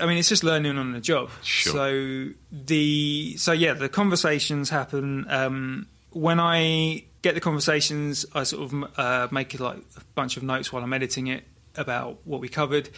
I 0.00 0.06
mean, 0.06 0.16
it's 0.16 0.28
just 0.28 0.42
learning 0.42 0.78
on 0.78 0.92
the 0.92 1.00
job. 1.00 1.30
Sure. 1.42 1.72
So 1.72 2.28
the 2.50 3.36
so 3.36 3.52
yeah, 3.52 3.74
the 3.74 3.88
conversations 3.88 4.70
happen 4.70 5.26
um, 5.28 5.86
when 6.10 6.40
I 6.40 7.04
get 7.22 7.34
the 7.34 7.40
conversations. 7.40 8.26
I 8.34 8.44
sort 8.44 8.72
of 8.72 8.98
uh, 8.98 9.28
make 9.30 9.58
like 9.60 9.78
a 9.96 10.04
bunch 10.14 10.36
of 10.36 10.42
notes 10.42 10.72
while 10.72 10.82
I'm 10.82 10.92
editing 10.92 11.26
it 11.26 11.44
about 11.76 12.18
what 12.24 12.40
we 12.40 12.48
covered. 12.48 12.88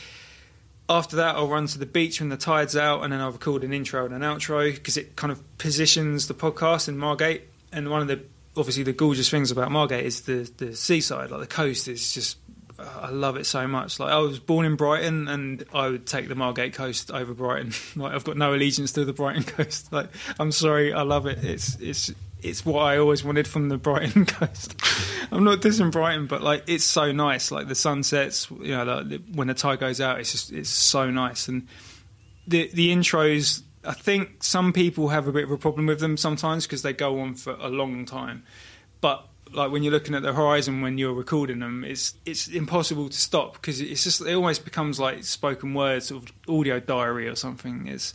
After 0.89 1.17
that, 1.17 1.37
I'll 1.37 1.49
run 1.49 1.67
to 1.69 1.79
the 1.79 1.87
beach 1.87 2.21
when 2.21 2.29
the 2.29 2.37
tide's 2.37 2.77
out, 2.77 3.03
and 3.03 3.13
then 3.13 3.21
I'll 3.21 3.33
record 3.33 3.65
an 3.65 3.73
intro 3.73 4.05
and 4.05 4.15
an 4.15 4.21
outro 4.21 4.73
because 4.73 4.97
it 4.97 5.17
kind 5.17 5.33
of 5.33 5.59
positions 5.59 6.29
the 6.29 6.35
podcast 6.35 6.89
in 6.89 6.99
Margate. 6.99 7.43
And 7.73 7.91
one 7.91 8.03
of 8.03 8.09
the 8.09 8.23
obviously 8.57 8.83
the 8.83 8.93
gorgeous 8.93 9.29
things 9.31 9.51
about 9.51 9.71
Margate 9.71 10.05
is 10.05 10.23
the 10.23 10.51
the 10.59 10.77
seaside, 10.77 11.31
like 11.31 11.41
the 11.41 11.47
coast 11.47 11.89
is 11.89 12.13
just 12.13 12.39
I 12.79 13.11
love 13.11 13.37
it 13.37 13.47
so 13.47 13.67
much. 13.67 14.01
Like 14.01 14.13
I 14.13 14.19
was 14.19 14.39
born 14.41 14.67
in 14.67 14.77
Brighton, 14.77 15.29
and 15.29 15.65
I 15.73 15.89
would 15.89 16.07
take 16.07 16.29
the 16.29 16.35
Margate 16.35 16.75
coast 16.75 17.11
over 17.11 17.33
Brighton. 17.35 17.73
Like 17.97 18.13
I've 18.13 18.25
got 18.25 18.37
no 18.37 18.53
allegiance 18.53 18.93
to 18.93 19.05
the 19.05 19.13
Brighton 19.13 19.43
coast. 19.45 19.93
Like 19.93 20.09
I'm 20.39 20.53
sorry, 20.53 20.93
I 20.93 21.03
love 21.03 21.27
it. 21.27 21.45
It's 21.45 21.77
it's 21.81 22.13
it's 22.45 22.65
what 22.65 22.81
I 22.81 22.99
always 22.99 23.25
wanted 23.25 23.49
from 23.49 23.71
the 23.71 23.79
Brighton 23.79 24.27
coast. 24.27 24.75
I'm 25.33 25.45
not 25.45 25.61
dissing 25.61 25.91
Brighton, 25.91 26.27
but 26.27 26.43
like 26.43 26.65
it's 26.67 26.85
so 26.85 27.11
nice. 27.11 27.51
Like 27.51 27.69
the 27.69 27.75
sunsets, 27.75 28.51
you 28.51 28.73
know, 28.77 28.85
like, 28.85 29.23
when 29.33 29.49
the 29.49 29.55
tide 29.55 29.81
goes 29.81 30.01
out, 30.01 30.21
it's 30.21 30.33
just 30.33 30.53
it's 30.53 30.69
so 30.69 31.11
nice. 31.11 31.49
And 31.49 31.67
the 32.47 32.71
the 32.73 32.95
intros, 32.95 33.63
I 33.83 33.95
think 33.95 34.45
some 34.45 34.73
people 34.73 35.09
have 35.09 35.27
a 35.27 35.33
bit 35.33 35.45
of 35.45 35.51
a 35.51 35.59
problem 35.59 35.87
with 35.87 36.01
them 36.01 36.17
sometimes 36.17 36.67
because 36.67 36.83
they 36.83 36.93
go 36.93 37.21
on 37.21 37.35
for 37.35 37.55
a 37.55 37.69
long 37.69 38.05
time. 38.05 38.45
But 39.01 39.27
like 39.53 39.71
when 39.71 39.83
you're 39.83 39.93
looking 39.93 40.15
at 40.15 40.23
the 40.23 40.33
horizon 40.33 40.83
when 40.83 40.99
you're 40.99 41.15
recording 41.15 41.61
them, 41.61 41.83
it's 41.83 42.15
it's 42.27 42.49
impossible 42.49 43.09
to 43.09 43.17
stop 43.17 43.55
because 43.55 43.81
it's 43.81 44.05
just 44.05 44.21
it 44.21 44.35
almost 44.35 44.65
becomes 44.65 45.01
like 45.01 45.25
spoken 45.25 45.73
word 45.73 46.03
sort 46.03 46.25
of 46.25 46.33
audio 46.49 46.79
diary 46.79 47.27
or 47.27 47.37
something. 47.37 47.87
It's 47.87 48.13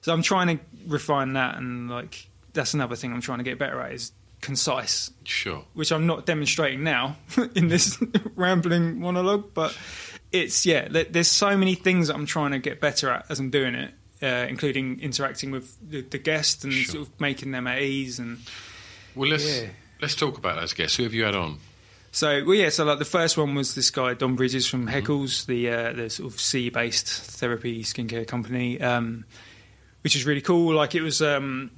so 0.00 0.12
I'm 0.12 0.22
trying 0.22 0.58
to 0.58 0.64
refine 0.86 1.34
that 1.34 1.56
and 1.56 1.88
like 1.88 2.28
that's 2.52 2.74
another 2.74 2.96
thing 2.96 3.12
I'm 3.12 3.20
trying 3.20 3.38
to 3.38 3.44
get 3.44 3.58
better 3.58 3.80
at 3.80 3.92
is 3.92 4.12
concise 4.40 5.10
Sure. 5.24 5.64
which 5.74 5.90
I'm 5.90 6.06
not 6.06 6.24
demonstrating 6.24 6.84
now 6.84 7.16
in 7.54 7.68
this 7.68 7.98
rambling 8.36 9.00
monologue, 9.00 9.52
but 9.54 9.76
it's 10.32 10.64
yeah. 10.66 10.88
There's 10.88 11.28
so 11.28 11.56
many 11.56 11.74
things 11.74 12.08
that 12.08 12.14
I'm 12.14 12.26
trying 12.26 12.52
to 12.52 12.58
get 12.58 12.80
better 12.80 13.10
at 13.10 13.26
as 13.30 13.40
I'm 13.40 13.50
doing 13.50 13.74
it, 13.74 13.92
uh, 14.22 14.46
including 14.48 15.00
interacting 15.00 15.50
with 15.50 15.76
the, 15.86 16.02
the 16.02 16.18
guests 16.18 16.64
and 16.64 16.72
Sure. 16.72 16.92
sort 16.96 17.08
of 17.08 17.20
making 17.20 17.50
them 17.50 17.66
at 17.66 17.82
ease. 17.82 18.18
And 18.18 18.38
Well, 19.14 19.30
let's 19.30 19.44
Yeah. 19.62 19.68
let's 20.00 20.14
talk 20.14 20.38
about 20.38 20.60
those 20.60 20.72
guests. 20.72 20.96
Who 20.96 21.02
have 21.04 21.14
you 21.14 21.24
had 21.24 21.34
on? 21.34 21.58
So 22.12 22.44
well, 22.44 22.54
yeah. 22.54 22.68
So 22.70 22.84
like 22.84 22.98
the 22.98 23.04
first 23.04 23.36
one 23.36 23.54
was 23.54 23.74
this 23.74 23.90
guy 23.90 24.14
Dom 24.14 24.36
Bridges 24.36 24.66
from 24.66 24.86
Haeckels, 24.88 25.46
the 25.46 25.68
uh, 25.70 25.92
the 25.92 26.10
sort 26.10 26.32
of 26.32 26.40
sea 26.40 26.68
based 26.70 27.06
therapy 27.08 27.82
skincare 27.84 28.26
company, 28.26 28.80
um, 28.80 29.24
which 30.02 30.14
is 30.16 30.24
really 30.26 30.40
cool. 30.40 30.74
Like 30.74 30.94
it 30.94 31.02
was, 31.02 31.20
um, 31.22 31.70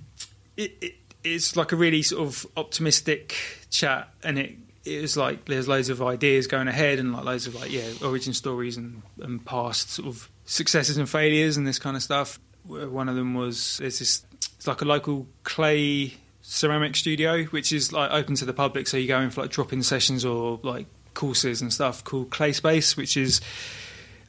it, 0.60 0.76
it 0.80 0.94
it's 1.22 1.56
like 1.56 1.72
a 1.72 1.76
really 1.76 2.02
sort 2.02 2.26
of 2.26 2.46
optimistic 2.56 3.36
chat, 3.70 4.12
and 4.22 4.38
it 4.38 4.56
it 4.84 5.02
was 5.02 5.16
like 5.16 5.44
there's 5.46 5.68
loads 5.68 5.88
of 5.88 6.02
ideas 6.02 6.46
going 6.46 6.68
ahead, 6.68 6.98
and 6.98 7.12
like 7.12 7.24
loads 7.24 7.46
of 7.46 7.54
like 7.54 7.70
yeah 7.70 7.90
origin 8.02 8.32
stories 8.32 8.76
and 8.76 9.02
and 9.20 9.44
past 9.44 9.90
sort 9.90 10.08
of 10.08 10.30
successes 10.44 10.96
and 10.96 11.08
failures 11.08 11.56
and 11.56 11.66
this 11.66 11.78
kind 11.78 11.96
of 11.96 12.02
stuff. 12.02 12.38
One 12.64 13.08
of 13.08 13.16
them 13.16 13.34
was 13.34 13.78
there's 13.78 13.98
this 13.98 14.24
it's 14.56 14.66
like 14.66 14.82
a 14.82 14.84
local 14.84 15.26
clay 15.44 16.14
ceramic 16.42 16.96
studio, 16.96 17.44
which 17.44 17.72
is 17.72 17.92
like 17.92 18.10
open 18.10 18.34
to 18.36 18.44
the 18.44 18.52
public. 18.52 18.86
So 18.86 18.96
you 18.96 19.08
go 19.08 19.20
in 19.20 19.30
for 19.30 19.42
like 19.42 19.50
drop 19.50 19.72
in 19.72 19.82
sessions 19.82 20.24
or 20.24 20.60
like 20.62 20.86
courses 21.14 21.62
and 21.62 21.72
stuff 21.72 22.04
called 22.04 22.30
Clay 22.30 22.52
Space, 22.52 22.96
which 22.96 23.16
is 23.16 23.40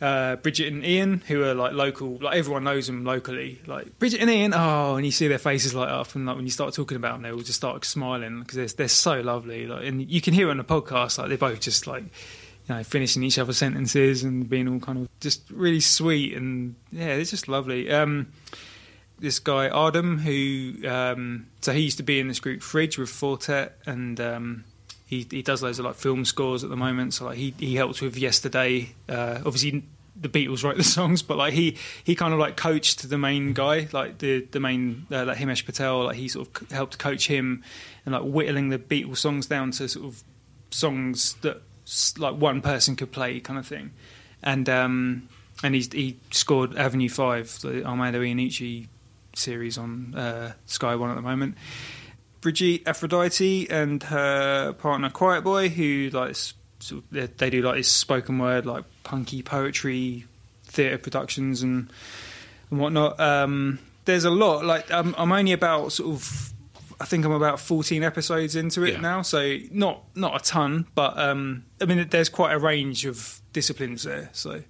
uh, 0.02 0.36
Bridget 0.38 0.74
and 0.74 0.84
Ian, 0.84 1.22
who 1.28 1.44
are 1.44 1.54
like 1.54 1.74
local, 1.74 2.18
like 2.22 2.36
everyone 2.36 2.64
knows 2.64 2.88
them 2.88 3.06
locally. 3.06 3.62
Like 3.68 4.00
Bridget 4.00 4.22
and 4.22 4.30
Ian, 4.30 4.54
oh, 4.54 4.96
and 4.96 5.06
you 5.06 5.12
see 5.12 5.28
their 5.28 5.38
faces 5.38 5.76
light 5.76 5.90
up, 5.90 6.16
and 6.16 6.26
like 6.26 6.36
when 6.36 6.46
you 6.46 6.52
start 6.52 6.74
talking 6.74 6.98
about 6.98 7.14
them, 7.14 7.22
they 7.22 7.32
will 7.32 7.44
just 7.44 7.58
start 7.58 7.86
smiling 7.86 8.40
because 8.40 8.56
they're, 8.56 8.78
they're 8.78 8.88
so 8.88 9.22
lovely. 9.22 9.68
Like, 9.68 9.86
and 9.86 10.10
you 10.10 10.20
can 10.20 10.34
hear 10.34 10.50
on 10.50 10.58
the 10.58 10.64
podcast, 10.64 11.20
like 11.20 11.30
they're 11.30 11.38
both 11.38 11.60
just 11.60 11.86
like, 11.86 12.04
you 12.04 12.76
know, 12.76 12.84
finishing 12.84 13.24
each 13.24 13.38
other's 13.38 13.58
sentences 13.58 14.24
and 14.24 14.50
being 14.50 14.68
all 14.68 14.80
kind 14.80 15.00
of 15.00 15.20
just 15.20 15.44
really 15.52 15.80
sweet 15.80 16.36
and 16.36 16.76
yeah, 16.92 17.14
it's 17.14 17.30
just 17.30 17.48
lovely. 17.48 17.92
Um, 17.92 18.32
this 19.20 19.38
guy 19.38 19.68
Adam, 19.68 20.18
who 20.18 20.88
um, 20.88 21.48
so 21.62 21.72
he 21.72 21.82
used 21.82 21.98
to 21.98 22.04
be 22.04 22.20
in 22.20 22.28
this 22.28 22.40
group 22.40 22.64
Fridge 22.64 22.98
with 22.98 23.10
Four 23.10 23.38
Tet, 23.38 23.78
and 23.86 24.20
um, 24.20 24.64
he 25.12 25.28
he 25.30 25.42
does 25.42 25.62
loads 25.62 25.78
of 25.78 25.84
like 25.84 25.96
film 25.96 26.24
scores 26.24 26.64
at 26.64 26.70
the 26.70 26.78
moment. 26.78 27.14
So 27.14 27.26
like 27.26 27.38
he 27.38 27.54
he 27.60 27.76
helped 27.76 28.02
with 28.02 28.16
Yesterday. 28.16 28.96
Uh, 29.10 29.42
obviously, 29.46 29.84
the 30.16 30.30
Beatles 30.30 30.64
write 30.64 30.78
the 30.78 30.84
songs, 30.98 31.22
but 31.22 31.38
like 31.38 31.54
he 31.54 31.78
he 32.02 32.16
kind 32.16 32.34
of 32.34 32.40
like 32.40 32.56
coached 32.56 33.08
the 33.10 33.18
main 33.18 33.52
guy, 33.52 33.90
like 33.92 34.20
the 34.20 34.48
the 34.52 34.62
main 34.62 35.06
uh, 35.12 35.26
like 35.26 35.38
Himesh 35.38 35.66
Patel. 35.66 36.06
Like 36.06 36.16
he 36.16 36.30
sort 36.30 36.48
of 36.62 36.72
helped 36.72 36.98
coach 36.98 37.28
him 37.28 37.62
and 38.06 38.14
like 38.14 38.24
whittling 38.24 38.70
the 38.70 38.80
Beatles 38.80 39.18
songs 39.18 39.48
down 39.48 39.72
to 39.72 39.90
sort 39.90 40.06
of 40.06 40.24
songs 40.70 41.34
that 41.42 41.62
like 42.18 42.36
one 42.38 42.62
person 42.62 42.96
could 42.96 43.12
play, 43.12 43.42
kind 43.42 43.60
of 43.60 43.68
thing. 43.68 43.92
And 44.42 44.70
um, 44.70 45.28
and 45.62 45.76
he's, 45.76 45.92
he 45.92 46.20
scored 46.32 46.78
Avenue 46.78 47.10
Five, 47.10 47.60
the 47.60 47.86
Armando 47.86 48.22
Iannucci 48.22 48.88
series 49.36 49.78
on 49.78 50.16
uh, 50.16 50.54
Sky 50.68 50.96
One 50.96 51.10
at 51.10 51.16
the 51.16 51.22
moment. 51.22 51.58
Brigitte 52.42 52.88
Aphrodite 52.88 53.70
and 53.70 54.02
her 54.04 54.74
partner 54.74 55.10
Quiet 55.10 55.44
Boy, 55.44 55.70
who 55.70 56.10
like 56.12 56.36
sort 56.36 57.04
of, 57.04 57.10
they, 57.12 57.26
they 57.28 57.50
do 57.50 57.62
like 57.62 57.76
this 57.76 57.92
spoken 57.92 58.40
word, 58.40 58.66
like 58.66 58.84
punky 59.04 59.42
poetry, 59.44 60.26
theatre 60.66 60.98
productions 60.98 61.62
and 61.62 61.90
and 62.72 62.80
whatnot. 62.80 63.20
Um, 63.20 63.80
there's 64.06 64.26
a 64.26 64.32
lot. 64.32 64.66
Like 64.66 64.92
I'm, 64.92 65.14
I'm 65.18 65.32
only 65.32 65.52
about 65.52 65.92
sort 65.92 66.10
of, 66.16 66.54
I 67.00 67.06
think 67.06 67.26
I'm 67.26 67.32
about 67.32 67.60
14 67.60 68.04
episodes 68.04 68.56
into 68.56 68.84
it 68.84 68.94
Yeah. 68.94 69.00
now, 69.02 69.22
so 69.22 69.58
not 69.72 70.04
not 70.16 70.42
a 70.42 70.44
ton, 70.44 70.88
but 70.96 71.18
um, 71.20 71.66
I 71.80 71.86
mean 71.86 72.08
there's 72.10 72.30
quite 72.30 72.54
a 72.54 72.60
range 72.60 73.06
of 73.06 73.40
disciplines 73.54 74.04
there. 74.04 74.30
So 74.34 74.64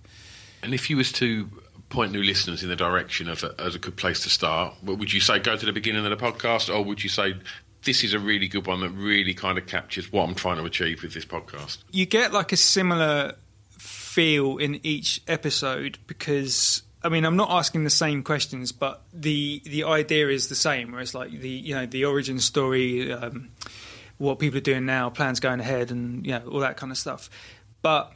And 0.63 0.73
if 0.73 0.89
you 0.89 0.97
was 0.97 1.11
to 1.13 1.49
point 1.91 2.11
new 2.11 2.23
listeners 2.23 2.63
in 2.63 2.69
the 2.69 2.75
direction 2.75 3.29
of 3.29 3.43
a, 3.43 3.53
as 3.59 3.75
a 3.75 3.79
good 3.79 3.95
place 3.95 4.21
to 4.23 4.29
start, 4.29 4.73
would 4.83 5.13
you 5.13 5.19
say? 5.19 5.39
Go 5.39 5.55
to 5.55 5.65
the 5.65 5.73
beginning 5.73 6.05
of 6.05 6.17
the 6.17 6.25
podcast, 6.25 6.73
or 6.73 6.83
would 6.83 7.03
you 7.03 7.09
say 7.09 7.35
this 7.83 8.03
is 8.03 8.13
a 8.13 8.19
really 8.19 8.47
good 8.47 8.65
one 8.65 8.79
that 8.81 8.89
really 8.89 9.33
kind 9.33 9.57
of 9.57 9.67
captures 9.67 10.11
what 10.11 10.27
I'm 10.27 10.35
trying 10.35 10.57
to 10.57 10.63
achieve 10.65 11.03
with 11.03 11.13
this 11.13 11.25
podcast? 11.25 11.79
you 11.91 12.05
get 12.05 12.33
like 12.33 12.51
a 12.51 12.57
similar 12.57 13.35
feel 13.77 14.57
in 14.57 14.79
each 14.83 15.21
episode 15.27 15.97
because 16.05 16.83
I 17.01 17.07
mean 17.09 17.23
I'm 17.23 17.37
not 17.37 17.49
asking 17.49 17.83
the 17.83 17.89
same 17.89 18.23
questions, 18.23 18.71
but 18.71 19.01
the 19.13 19.61
the 19.65 19.85
idea 19.85 20.27
is 20.29 20.49
the 20.49 20.55
same. 20.55 20.91
Where 20.91 21.01
it's 21.01 21.13
like 21.13 21.31
the 21.31 21.49
you 21.49 21.75
know 21.75 21.85
the 21.85 22.05
origin 22.05 22.39
story, 22.39 23.11
um, 23.11 23.49
what 24.17 24.39
people 24.39 24.57
are 24.57 24.61
doing 24.61 24.85
now, 24.85 25.09
plans 25.09 25.39
going 25.39 25.59
ahead, 25.59 25.91
and 25.91 26.25
you 26.25 26.33
know 26.33 26.43
all 26.51 26.59
that 26.59 26.77
kind 26.77 26.91
of 26.91 26.97
stuff. 26.97 27.29
But 27.81 28.13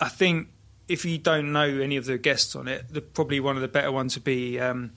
I 0.00 0.08
think 0.08 0.48
if 0.88 1.04
you 1.04 1.18
don't 1.18 1.52
know 1.52 1.64
any 1.64 1.96
of 1.96 2.06
the 2.06 2.18
guests 2.18 2.54
on 2.56 2.68
it, 2.68 2.92
the, 2.92 3.00
probably 3.00 3.40
one 3.40 3.56
of 3.56 3.62
the 3.62 3.68
better 3.68 3.92
ones 3.92 4.16
would 4.16 4.24
be. 4.24 4.58
Um, 4.60 4.92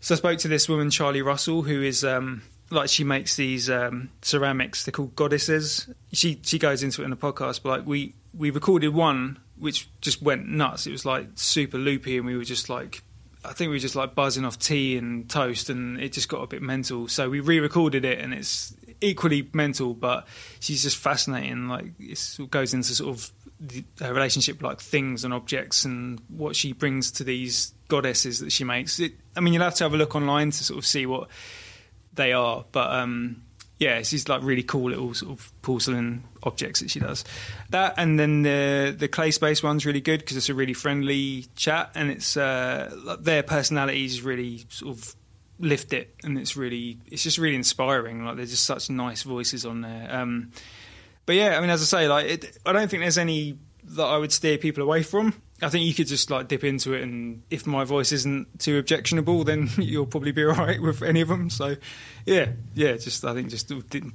so 0.00 0.14
I 0.14 0.18
spoke 0.18 0.38
to 0.40 0.48
this 0.48 0.68
woman, 0.68 0.90
Charlie 0.90 1.22
Russell, 1.22 1.62
who 1.62 1.82
is 1.82 2.04
um, 2.04 2.42
like 2.70 2.88
she 2.88 3.04
makes 3.04 3.36
these 3.36 3.70
um, 3.70 4.10
ceramics. 4.22 4.84
They're 4.84 4.92
called 4.92 5.16
goddesses. 5.16 5.88
She 6.12 6.40
she 6.42 6.58
goes 6.58 6.82
into 6.82 7.02
it 7.02 7.04
in 7.04 7.10
the 7.10 7.16
podcast, 7.16 7.62
but 7.62 7.70
like 7.70 7.86
we 7.86 8.14
we 8.34 8.50
recorded 8.50 8.94
one 8.94 9.38
which 9.58 9.88
just 10.00 10.22
went 10.22 10.46
nuts. 10.46 10.86
It 10.86 10.92
was 10.92 11.04
like 11.04 11.28
super 11.34 11.78
loopy, 11.78 12.18
and 12.18 12.26
we 12.26 12.36
were 12.36 12.44
just 12.44 12.68
like. 12.68 13.02
I 13.44 13.52
think 13.52 13.68
we 13.68 13.76
were 13.76 13.80
just 13.80 13.94
like 13.94 14.16
buzzing 14.16 14.44
off 14.44 14.58
tea 14.58 14.98
and 14.98 15.30
toast, 15.30 15.70
and 15.70 16.00
it 16.00 16.12
just 16.12 16.28
got 16.28 16.42
a 16.42 16.46
bit 16.48 16.62
mental. 16.62 17.06
So 17.06 17.30
we 17.30 17.38
re-recorded 17.40 18.04
it, 18.04 18.18
and 18.18 18.34
it's 18.34 18.74
equally 19.00 19.48
mental. 19.52 19.94
But 19.94 20.26
she's 20.58 20.82
just 20.82 20.96
fascinating. 20.96 21.68
Like 21.68 21.92
it 21.98 22.50
goes 22.50 22.74
into 22.74 22.94
sort 22.94 23.16
of 23.16 23.30
her 24.00 24.12
relationship, 24.12 24.62
like 24.62 24.80
things 24.80 25.24
and 25.24 25.32
objects, 25.32 25.84
and 25.84 26.20
what 26.28 26.56
she 26.56 26.72
brings 26.72 27.10
to 27.12 27.24
these 27.24 27.72
goddesses 27.88 28.40
that 28.40 28.52
she 28.52 28.64
makes. 28.64 29.00
It, 29.00 29.14
I 29.36 29.40
mean, 29.40 29.54
you'll 29.54 29.62
have 29.62 29.74
to 29.76 29.84
have 29.84 29.94
a 29.94 29.96
look 29.96 30.14
online 30.14 30.50
to 30.50 30.64
sort 30.64 30.78
of 30.78 30.86
see 30.86 31.06
what 31.06 31.28
they 32.12 32.32
are. 32.32 32.64
But 32.72 32.92
um, 32.92 33.42
yeah, 33.78 34.02
she's 34.02 34.28
like 34.28 34.42
really 34.42 34.62
cool 34.62 34.90
little 34.90 35.14
sort 35.14 35.32
of 35.32 35.52
porcelain 35.62 36.24
objects 36.42 36.80
that 36.80 36.90
she 36.90 37.00
does. 37.00 37.24
That 37.70 37.94
and 37.96 38.18
then 38.18 38.42
the 38.42 38.94
the 38.96 39.08
clay 39.08 39.30
space 39.30 39.62
one's 39.62 39.84
really 39.84 40.00
good 40.00 40.20
because 40.20 40.36
it's 40.36 40.48
a 40.48 40.54
really 40.54 40.72
friendly 40.72 41.46
chat 41.56 41.90
and 41.94 42.10
it's 42.10 42.36
uh, 42.36 43.16
their 43.20 43.42
personalities 43.42 44.22
really 44.22 44.64
sort 44.68 44.96
of 44.96 45.14
lift 45.58 45.92
it 45.92 46.14
and 46.22 46.38
it's 46.38 46.56
really 46.56 46.98
it's 47.10 47.22
just 47.22 47.38
really 47.38 47.56
inspiring. 47.56 48.24
Like 48.24 48.36
they're 48.36 48.46
just 48.46 48.64
such 48.64 48.88
nice 48.88 49.22
voices 49.22 49.66
on 49.66 49.82
there. 49.82 50.08
Um, 50.10 50.52
but 51.26 51.34
yeah, 51.34 51.56
I 51.56 51.60
mean, 51.60 51.70
as 51.70 51.82
I 51.82 51.84
say, 51.84 52.08
like 52.08 52.26
it, 52.26 52.58
I 52.64 52.72
don't 52.72 52.88
think 52.88 53.02
there's 53.02 53.18
any 53.18 53.58
that 53.84 54.04
I 54.04 54.16
would 54.18 54.32
steer 54.32 54.58
people 54.58 54.82
away 54.82 55.02
from. 55.02 55.34
I 55.62 55.68
think 55.70 55.86
you 55.86 55.94
could 55.94 56.06
just 56.06 56.30
like 56.30 56.48
dip 56.48 56.64
into 56.64 56.92
it, 56.92 57.02
and 57.02 57.42
if 57.50 57.66
my 57.66 57.84
voice 57.84 58.12
isn't 58.12 58.60
too 58.60 58.78
objectionable, 58.78 59.44
then 59.44 59.68
you'll 59.78 60.06
probably 60.06 60.32
be 60.32 60.44
all 60.46 60.52
right 60.52 60.80
with 60.80 61.02
any 61.02 61.20
of 61.20 61.28
them. 61.28 61.50
So, 61.50 61.76
yeah, 62.24 62.52
yeah, 62.74 62.96
just 62.96 63.24
I 63.24 63.34
think 63.34 63.50
just 63.50 63.72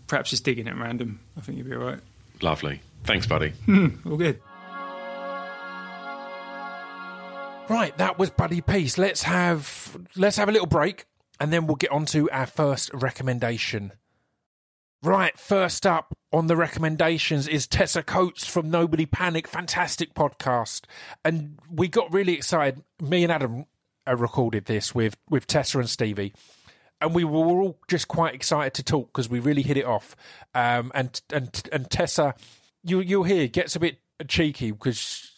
perhaps 0.08 0.30
just 0.30 0.44
digging 0.44 0.68
at 0.68 0.78
random. 0.78 1.20
I 1.38 1.42
think 1.42 1.58
you'll 1.58 1.68
be 1.68 1.76
all 1.76 1.84
right. 1.84 2.00
Lovely. 2.42 2.82
Thanks, 3.04 3.28
buddy. 3.28 3.50
Hmm, 3.66 3.90
all 4.06 4.18
good. 4.18 4.40
Right, 7.70 7.98
that 7.98 8.20
was 8.20 8.30
Buddy 8.30 8.62
Peace. 8.62 8.98
Let's 8.98 9.24
have 9.24 9.98
let's 10.16 10.38
have 10.38 10.50
a 10.50 10.52
little 10.52 10.68
break, 10.68 11.06
and 11.40 11.54
then 11.54 11.68
we'll 11.68 11.76
get 11.78 11.92
on 11.92 12.06
to 12.08 12.30
our 12.30 12.46
first 12.46 12.94
recommendation. 12.94 13.94
Right, 15.04 15.36
first 15.36 15.88
up 15.88 16.16
on 16.32 16.46
the 16.46 16.56
recommendations 16.56 17.48
is 17.48 17.66
Tessa 17.66 18.04
Coates 18.04 18.46
from 18.46 18.70
Nobody 18.70 19.08
Panic, 19.08 19.48
fantastic 19.48 20.14
podcast, 20.14 20.82
and 21.26 21.58
we 21.72 21.88
got 21.88 22.14
really 22.14 22.34
excited. 22.34 22.84
Me 23.02 23.24
and 23.24 23.32
Adam 23.32 23.66
uh, 24.08 24.16
recorded 24.16 24.66
this 24.66 24.94
with 24.94 25.18
with 25.28 25.48
Tessa 25.48 25.80
and 25.80 25.90
Stevie, 25.90 26.34
and 27.02 27.16
we 27.16 27.24
were 27.24 27.40
all 27.40 27.80
just 27.88 28.10
quite 28.10 28.36
excited 28.36 28.76
to 28.76 28.84
talk 28.84 29.12
because 29.12 29.28
we 29.28 29.40
really 29.40 29.64
hit 29.64 29.76
it 29.76 29.86
off. 29.86 30.16
Um, 30.54 30.92
and 30.94 31.20
and 31.34 31.68
and 31.72 31.90
Tessa, 31.90 32.36
you 32.84 33.00
you'll 33.00 33.24
hear 33.24 33.48
gets 33.48 33.76
a 33.76 33.80
bit 33.80 33.98
cheeky 34.28 34.70
because 34.70 35.32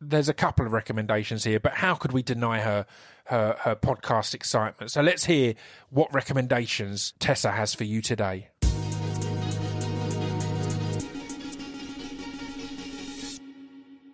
there's 0.00 0.30
a 0.30 0.34
couple 0.34 0.64
of 0.64 0.72
recommendations 0.72 1.44
here, 1.44 1.60
but 1.60 1.74
how 1.74 1.96
could 1.96 2.12
we 2.12 2.22
deny 2.22 2.60
her 2.60 2.86
her 3.26 3.56
her 3.60 3.76
podcast 3.76 4.32
excitement? 4.32 4.90
So 4.90 5.02
let's 5.02 5.26
hear 5.26 5.54
what 5.90 6.14
recommendations 6.14 7.12
Tessa 7.18 7.50
has 7.50 7.74
for 7.74 7.84
you 7.84 8.00
today. 8.00 8.48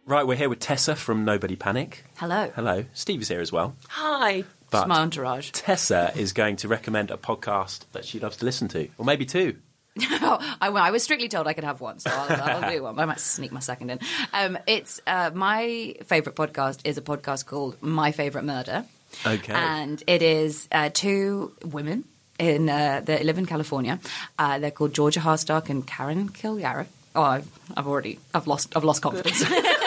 Right, 0.08 0.26
we're 0.26 0.36
here 0.36 0.48
with 0.48 0.60
Tessa 0.60 0.96
from 0.96 1.26
Nobody 1.26 1.54
Panic. 1.54 2.02
Hello. 2.16 2.50
Hello. 2.56 2.86
Steve 2.94 3.20
is 3.20 3.28
here 3.28 3.42
as 3.42 3.52
well. 3.52 3.76
Hi. 3.88 4.42
But- 4.70 4.78
it's 4.78 4.88
my 4.88 5.00
entourage. 5.00 5.50
Tessa 5.50 6.12
is 6.16 6.32
going 6.32 6.56
to 6.56 6.68
recommend 6.68 7.10
a 7.10 7.18
podcast 7.18 7.80
that 7.92 8.06
she 8.06 8.18
loves 8.18 8.38
to 8.38 8.46
listen 8.46 8.68
to, 8.68 8.88
or 8.96 9.04
maybe 9.04 9.26
two. 9.26 9.56
I, 10.00 10.40
I 10.62 10.90
was 10.92 11.02
strictly 11.02 11.28
told 11.28 11.46
I 11.46 11.52
could 11.52 11.64
have 11.64 11.82
one, 11.82 11.98
so 11.98 12.08
I'll, 12.10 12.42
I'll 12.64 12.70
do 12.70 12.84
one. 12.84 12.98
I 12.98 13.04
might 13.04 13.20
sneak 13.20 13.52
my 13.52 13.60
second 13.60 13.90
in. 13.90 13.98
Um, 14.32 14.56
it's 14.66 14.98
uh, 15.06 15.30
my 15.34 15.96
favourite 16.06 16.34
podcast 16.36 16.80
is 16.84 16.96
a 16.96 17.02
podcast 17.02 17.44
called 17.44 17.76
My 17.82 18.10
Favourite 18.10 18.46
Murder. 18.46 18.86
Okay. 19.26 19.52
And 19.52 20.02
it 20.06 20.22
is 20.22 20.68
uh, 20.72 20.88
two 20.90 21.52
women 21.62 22.04
in 22.38 22.70
uh, 22.70 23.02
that 23.04 23.26
live 23.26 23.36
in 23.36 23.44
California. 23.44 24.00
Uh, 24.38 24.58
they're 24.58 24.70
called 24.70 24.94
Georgia 24.94 25.20
Hardstark 25.20 25.68
and 25.68 25.86
Karen 25.86 26.30
Kilgariff. 26.30 26.86
Oh, 27.14 27.22
I've, 27.22 27.48
I've 27.76 27.86
already 27.86 28.20
I've 28.32 28.46
lost 28.46 28.74
I've 28.74 28.84
lost 28.84 29.02
confidence. 29.02 29.44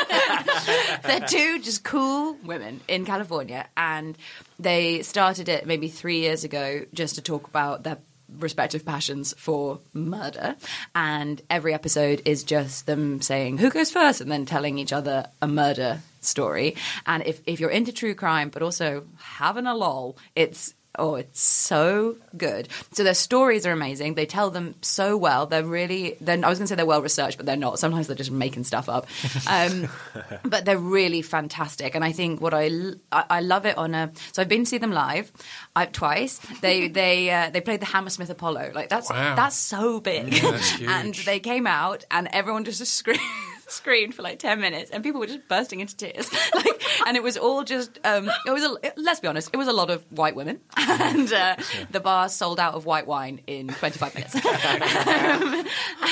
they're 1.04 1.28
two 1.28 1.60
just 1.60 1.84
cool 1.84 2.38
women 2.44 2.82
in 2.88 3.06
California, 3.06 3.68
and 3.76 4.18
they 4.60 5.02
started 5.02 5.50
it 5.50 5.66
maybe 5.66 5.88
three 5.88 6.20
years 6.20 6.44
ago 6.44 6.86
just 6.94 7.16
to 7.16 7.22
talk 7.22 7.48
about 7.48 7.84
their 7.84 7.98
respective 8.40 8.86
passions 8.86 9.34
for 9.38 9.80
murder, 9.94 10.56
and 10.96 11.42
every 11.50 11.74
episode 11.74 12.22
is 12.26 12.44
just 12.44 12.86
them 12.86 13.22
saying 13.22 13.58
who 13.58 13.70
goes 13.70 13.92
first, 13.92 14.22
and 14.22 14.32
then 14.32 14.46
telling 14.46 14.78
each 14.78 14.94
other 14.94 15.28
a 15.42 15.48
murder 15.48 16.02
story. 16.22 16.76
And 17.06 17.26
if 17.26 17.42
if 17.46 17.60
you're 17.60 17.70
into 17.70 17.92
true 17.92 18.16
crime, 18.16 18.50
but 18.50 18.62
also 18.62 19.06
having 19.20 19.66
a 19.66 19.76
lol, 19.76 20.18
it's 20.36 20.74
Oh, 21.00 21.16
it's 21.16 21.40
so 21.40 22.18
good. 22.36 22.68
So 22.92 23.04
their 23.06 23.14
stories 23.14 23.66
are 23.66 23.72
amazing. 23.72 24.16
They 24.16 24.26
tell 24.26 24.50
them 24.52 24.76
so 24.82 25.16
well. 25.16 25.46
They're 25.46 25.64
really. 25.64 26.18
They're, 26.20 26.36
I 26.44 26.50
was 26.50 26.58
going 26.60 26.66
to 26.66 26.68
say 26.68 26.76
they're 26.76 26.86
well 26.86 27.02
researched, 27.02 27.38
but 27.38 27.46
they're 27.46 27.56
not. 27.56 27.80
Sometimes 27.80 28.08
they're 28.08 28.16
just 28.16 28.30
making 28.32 28.66
stuff 28.66 28.90
up. 28.90 29.08
Um, 29.48 29.88
but 30.44 30.66
they're 30.66 30.78
really 30.78 31.22
fantastic. 31.22 31.96
And 31.96 32.04
I 32.04 32.12
think 32.12 32.42
what 32.42 32.54
I 32.54 32.70
I 33.12 33.40
love 33.42 33.66
it 33.66 33.78
on 33.78 33.96
a. 33.96 34.12
So 34.34 34.42
I've 34.42 34.50
been 34.50 34.64
to 34.66 34.70
see 34.70 34.78
them 34.78 34.92
live, 34.92 35.32
I, 35.76 35.86
twice. 35.86 36.40
They 36.62 36.88
they 37.00 37.30
uh, 37.32 37.50
they 37.50 37.62
played 37.62 37.80
the 37.80 37.86
Hammersmith 37.86 38.30
Apollo. 38.30 38.72
Like 38.76 38.90
that's 38.90 39.10
Wow. 39.10 39.36
that's 39.36 39.56
so 39.56 40.00
big. 40.02 40.34
Yeah, 40.34 40.52
that's 40.52 40.82
and 40.88 41.14
they 41.26 41.40
came 41.40 41.68
out, 41.68 42.04
and 42.12 42.28
everyone 42.32 42.66
just 42.66 42.86
screamed. 42.86 43.20
Screamed 43.72 44.13
for 44.16 44.22
like 44.22 44.40
ten 44.40 44.60
minutes, 44.60 44.92
and 44.92 45.04
people 45.04 45.20
were 45.22 45.28
just 45.28 45.48
bursting 45.48 45.80
into 45.80 45.96
tears. 45.96 46.30
Like, 46.54 46.84
and 47.08 47.16
it 47.16 47.24
was 47.24 47.38
all 47.38 47.63
just. 47.63 47.98
Um, 48.04 48.30
it 48.46 48.51
was. 48.51 48.63
A, 48.63 48.94
let's 48.98 49.22
be 49.22 49.28
honest. 49.28 49.50
It 49.54 49.58
was 49.58 49.68
a 49.68 49.74
lot 49.74 49.90
of 49.90 50.04
white 50.12 50.36
women, 50.36 50.60
and 50.78 51.32
uh, 51.32 51.56
the 51.90 52.01
bar 52.01 52.28
sold 52.28 52.60
out 52.60 52.74
of 52.74 52.86
white 52.86 53.08
wine 53.08 53.40
in 53.48 53.70
twenty 53.70 53.98
five 53.98 54.13
minutes. 54.13 54.36
um, 54.46 55.66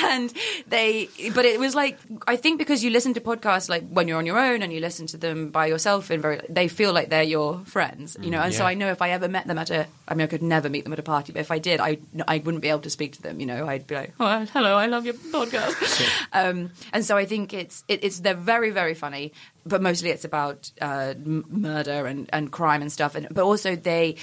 and 0.04 0.32
they, 0.68 1.08
but 1.34 1.44
it 1.44 1.60
was 1.60 1.74
like 1.74 1.98
I 2.26 2.36
think 2.36 2.58
because 2.58 2.82
you 2.82 2.90
listen 2.90 3.12
to 3.14 3.20
podcasts 3.20 3.68
like 3.68 3.86
when 3.90 4.08
you're 4.08 4.18
on 4.18 4.26
your 4.26 4.38
own 4.38 4.62
and 4.62 4.72
you 4.72 4.80
listen 4.80 5.06
to 5.08 5.18
them 5.18 5.50
by 5.50 5.66
yourself, 5.66 6.08
and 6.10 6.22
very 6.22 6.40
they 6.48 6.68
feel 6.68 6.92
like 6.92 7.10
they're 7.10 7.22
your 7.22 7.60
friends, 7.66 8.16
you 8.20 8.30
know. 8.30 8.40
And 8.40 8.54
so. 8.54 8.64
I 8.64 8.74
know 8.74 8.90
if 8.90 9.02
I 9.02 9.10
ever 9.10 9.28
met 9.28 9.46
them 9.46 9.58
at 9.58 9.70
a, 9.70 9.86
I 10.08 10.14
mean, 10.14 10.24
I 10.24 10.26
could 10.26 10.42
never 10.42 10.68
meet 10.68 10.84
them 10.84 10.92
at 10.92 10.98
a 10.98 11.02
party, 11.02 11.32
but 11.32 11.40
if 11.40 11.50
I 11.50 11.58
did, 11.58 11.80
I 11.80 11.98
I 12.26 12.38
wouldn't 12.38 12.62
be 12.62 12.68
able 12.68 12.80
to 12.80 12.90
speak 12.90 13.12
to 13.12 13.22
them, 13.22 13.40
you 13.40 13.46
know. 13.46 13.66
I'd 13.66 13.86
be 13.86 13.94
like, 13.94 14.14
oh, 14.18 14.46
hello, 14.52 14.76
I 14.76 14.86
love 14.86 15.04
your 15.04 15.14
podcast. 15.14 16.10
um, 16.32 16.70
and 16.92 17.04
so 17.04 17.16
I 17.16 17.26
think 17.26 17.49
it's 17.54 17.84
it, 17.88 18.04
it's 18.04 18.20
they're 18.20 18.34
very 18.34 18.70
very 18.70 18.94
funny, 18.94 19.32
but 19.66 19.80
mostly 19.82 20.10
it's 20.10 20.24
about 20.24 20.70
uh, 20.80 21.14
m- 21.16 21.44
murder 21.48 22.06
and, 22.06 22.28
and 22.32 22.50
crime 22.50 22.82
and 22.82 22.90
stuff, 22.92 23.14
and 23.14 23.28
but 23.30 23.44
also 23.44 23.76
they. 23.76 24.16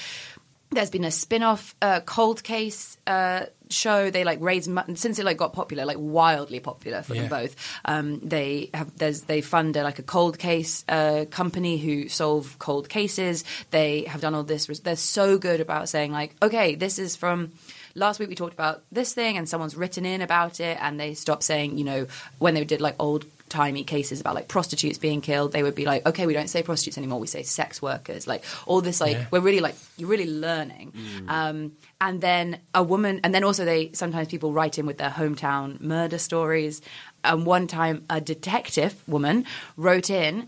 There's 0.70 0.90
been 0.90 1.06
a 1.06 1.12
spin-off 1.12 1.76
uh, 1.82 2.02
cold 2.02 2.44
case 2.44 2.98
uh, 3.08 3.46
show. 3.70 4.12
They 4.12 4.26
like 4.26 4.40
raise 4.42 4.68
mo- 4.68 4.84
since 4.96 5.18
it 5.18 5.24
like 5.24 5.38
got 5.38 5.54
popular, 5.54 5.86
like 5.86 5.96
wildly 5.98 6.60
popular 6.60 7.04
for 7.04 7.16
Yeah. 7.16 7.22
them 7.22 7.30
both. 7.30 7.56
Um, 7.86 8.20
they 8.20 8.70
have 8.74 8.94
there's 8.98 9.22
they 9.22 9.40
fund 9.40 9.78
uh, 9.78 9.84
like 9.84 9.98
a 9.98 10.04
cold 10.04 10.38
case 10.38 10.84
uh, 10.90 11.24
company 11.32 11.78
who 11.78 12.10
solve 12.10 12.60
cold 12.60 12.90
cases. 12.90 13.46
They 13.72 14.02
have 14.10 14.20
done 14.20 14.36
all 14.36 14.44
this. 14.44 14.66
They're 14.68 14.98
so 14.98 15.38
good 15.38 15.62
about 15.62 15.88
saying 15.88 16.12
like, 16.12 16.36
okay, 16.42 16.76
this 16.76 17.00
is 17.00 17.16
from 17.16 17.54
last 17.98 18.20
week 18.20 18.30
we 18.30 18.36
talked 18.36 18.54
about 18.54 18.84
this 18.92 19.14
thing 19.14 19.38
and 19.38 19.50
someone's 19.50 19.76
written 19.76 20.06
in 20.06 20.22
about 20.22 20.60
it 20.60 20.78
and 20.82 21.00
they 21.00 21.14
stopped 21.14 21.44
saying 21.44 21.78
you 21.80 21.84
know 21.84 22.08
when 22.40 22.54
they 22.54 22.64
did 22.64 22.80
like 22.82 22.96
old 23.00 23.26
timey 23.50 23.84
cases 23.84 24.20
about 24.20 24.36
like 24.36 24.48
prostitutes 24.50 24.98
being 24.98 25.22
killed 25.22 25.54
they 25.54 25.64
would 25.64 25.74
be 25.76 25.86
like 25.86 26.06
okay 26.06 26.26
we 26.28 26.34
don't 26.34 26.50
say 26.50 26.62
prostitutes 26.62 26.98
anymore 26.98 27.20
we 27.20 27.28
say 27.28 27.44
sex 27.44 27.82
workers. 27.82 28.28
Like 28.28 28.44
all 28.66 28.82
this 28.82 29.00
like 29.00 29.16
Yeah. 29.16 29.26
we're 29.32 29.40
really 29.50 29.62
like 29.68 29.76
you're 29.98 30.10
really 30.10 30.30
learning. 30.48 30.92
Um, 31.30 31.58
and 32.06 32.20
then 32.22 32.60
a 32.74 32.84
woman 32.84 33.22
and 33.24 33.34
then 33.34 33.44
also 33.46 33.64
they 33.66 33.92
sometimes 33.94 34.28
people 34.28 34.52
write 34.52 34.78
in 34.78 34.86
with 34.86 34.98
their 34.98 35.10
hometown 35.22 35.80
murder 35.80 36.18
stories. 36.18 36.82
And 37.24 37.46
one 37.46 37.68
time 37.68 38.04
a 38.10 38.20
detective 38.20 38.94
woman 39.08 39.46
wrote 39.78 40.10
in 40.10 40.48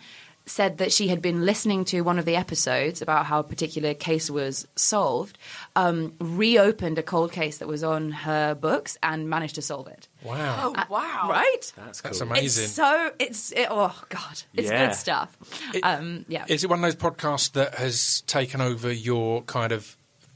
said 0.49 0.79
that 0.79 0.91
she 0.91 1.07
had 1.07 1.21
been 1.21 1.45
listening 1.45 1.85
to 1.85 2.01
one 2.01 2.17
of 2.19 2.25
the 2.25 2.35
episodes 2.35 3.01
about 3.01 3.25
how 3.27 3.39
a 3.39 3.43
particular 3.43 3.93
case 3.93 4.29
was 4.29 4.67
solved, 4.75 5.37
um, 5.75 6.13
reopened 6.19 6.97
a 6.97 7.03
cold 7.03 7.31
case 7.31 7.59
that 7.59 7.67
was 7.67 7.83
on 7.83 8.11
her 8.11 8.55
books 8.55 8.97
and 9.03 9.29
managed 9.29 9.55
to 9.55 9.61
solve 9.61 9.87
it. 9.87 10.07
Wow. 10.23 10.73
Oh 10.75 10.83
wow! 10.89 11.27
Right? 11.29 11.71
That's 11.77 12.01
That's 12.01 12.19
cool. 12.19 12.27
amazing. 12.29 12.63
It's 12.65 12.73
so 12.73 13.11
it's 13.19 13.51
it, 13.53 13.67
oh 13.69 13.97
god, 14.09 14.43
it's 14.53 14.69
Yeah. 14.69 14.87
good 14.87 14.95
stuff. 14.95 15.37
um, 15.83 16.25
yeah, 16.27 16.45
Is 16.47 16.63
it 16.63 16.69
one 16.69 16.83
of 16.83 16.83
those 16.83 16.95
podcasts 16.95 17.51
that 17.53 17.75
has 17.75 18.21
taken 18.27 18.59
over 18.59 18.91
your 18.91 19.43
kind 19.43 19.71
of 19.71 19.95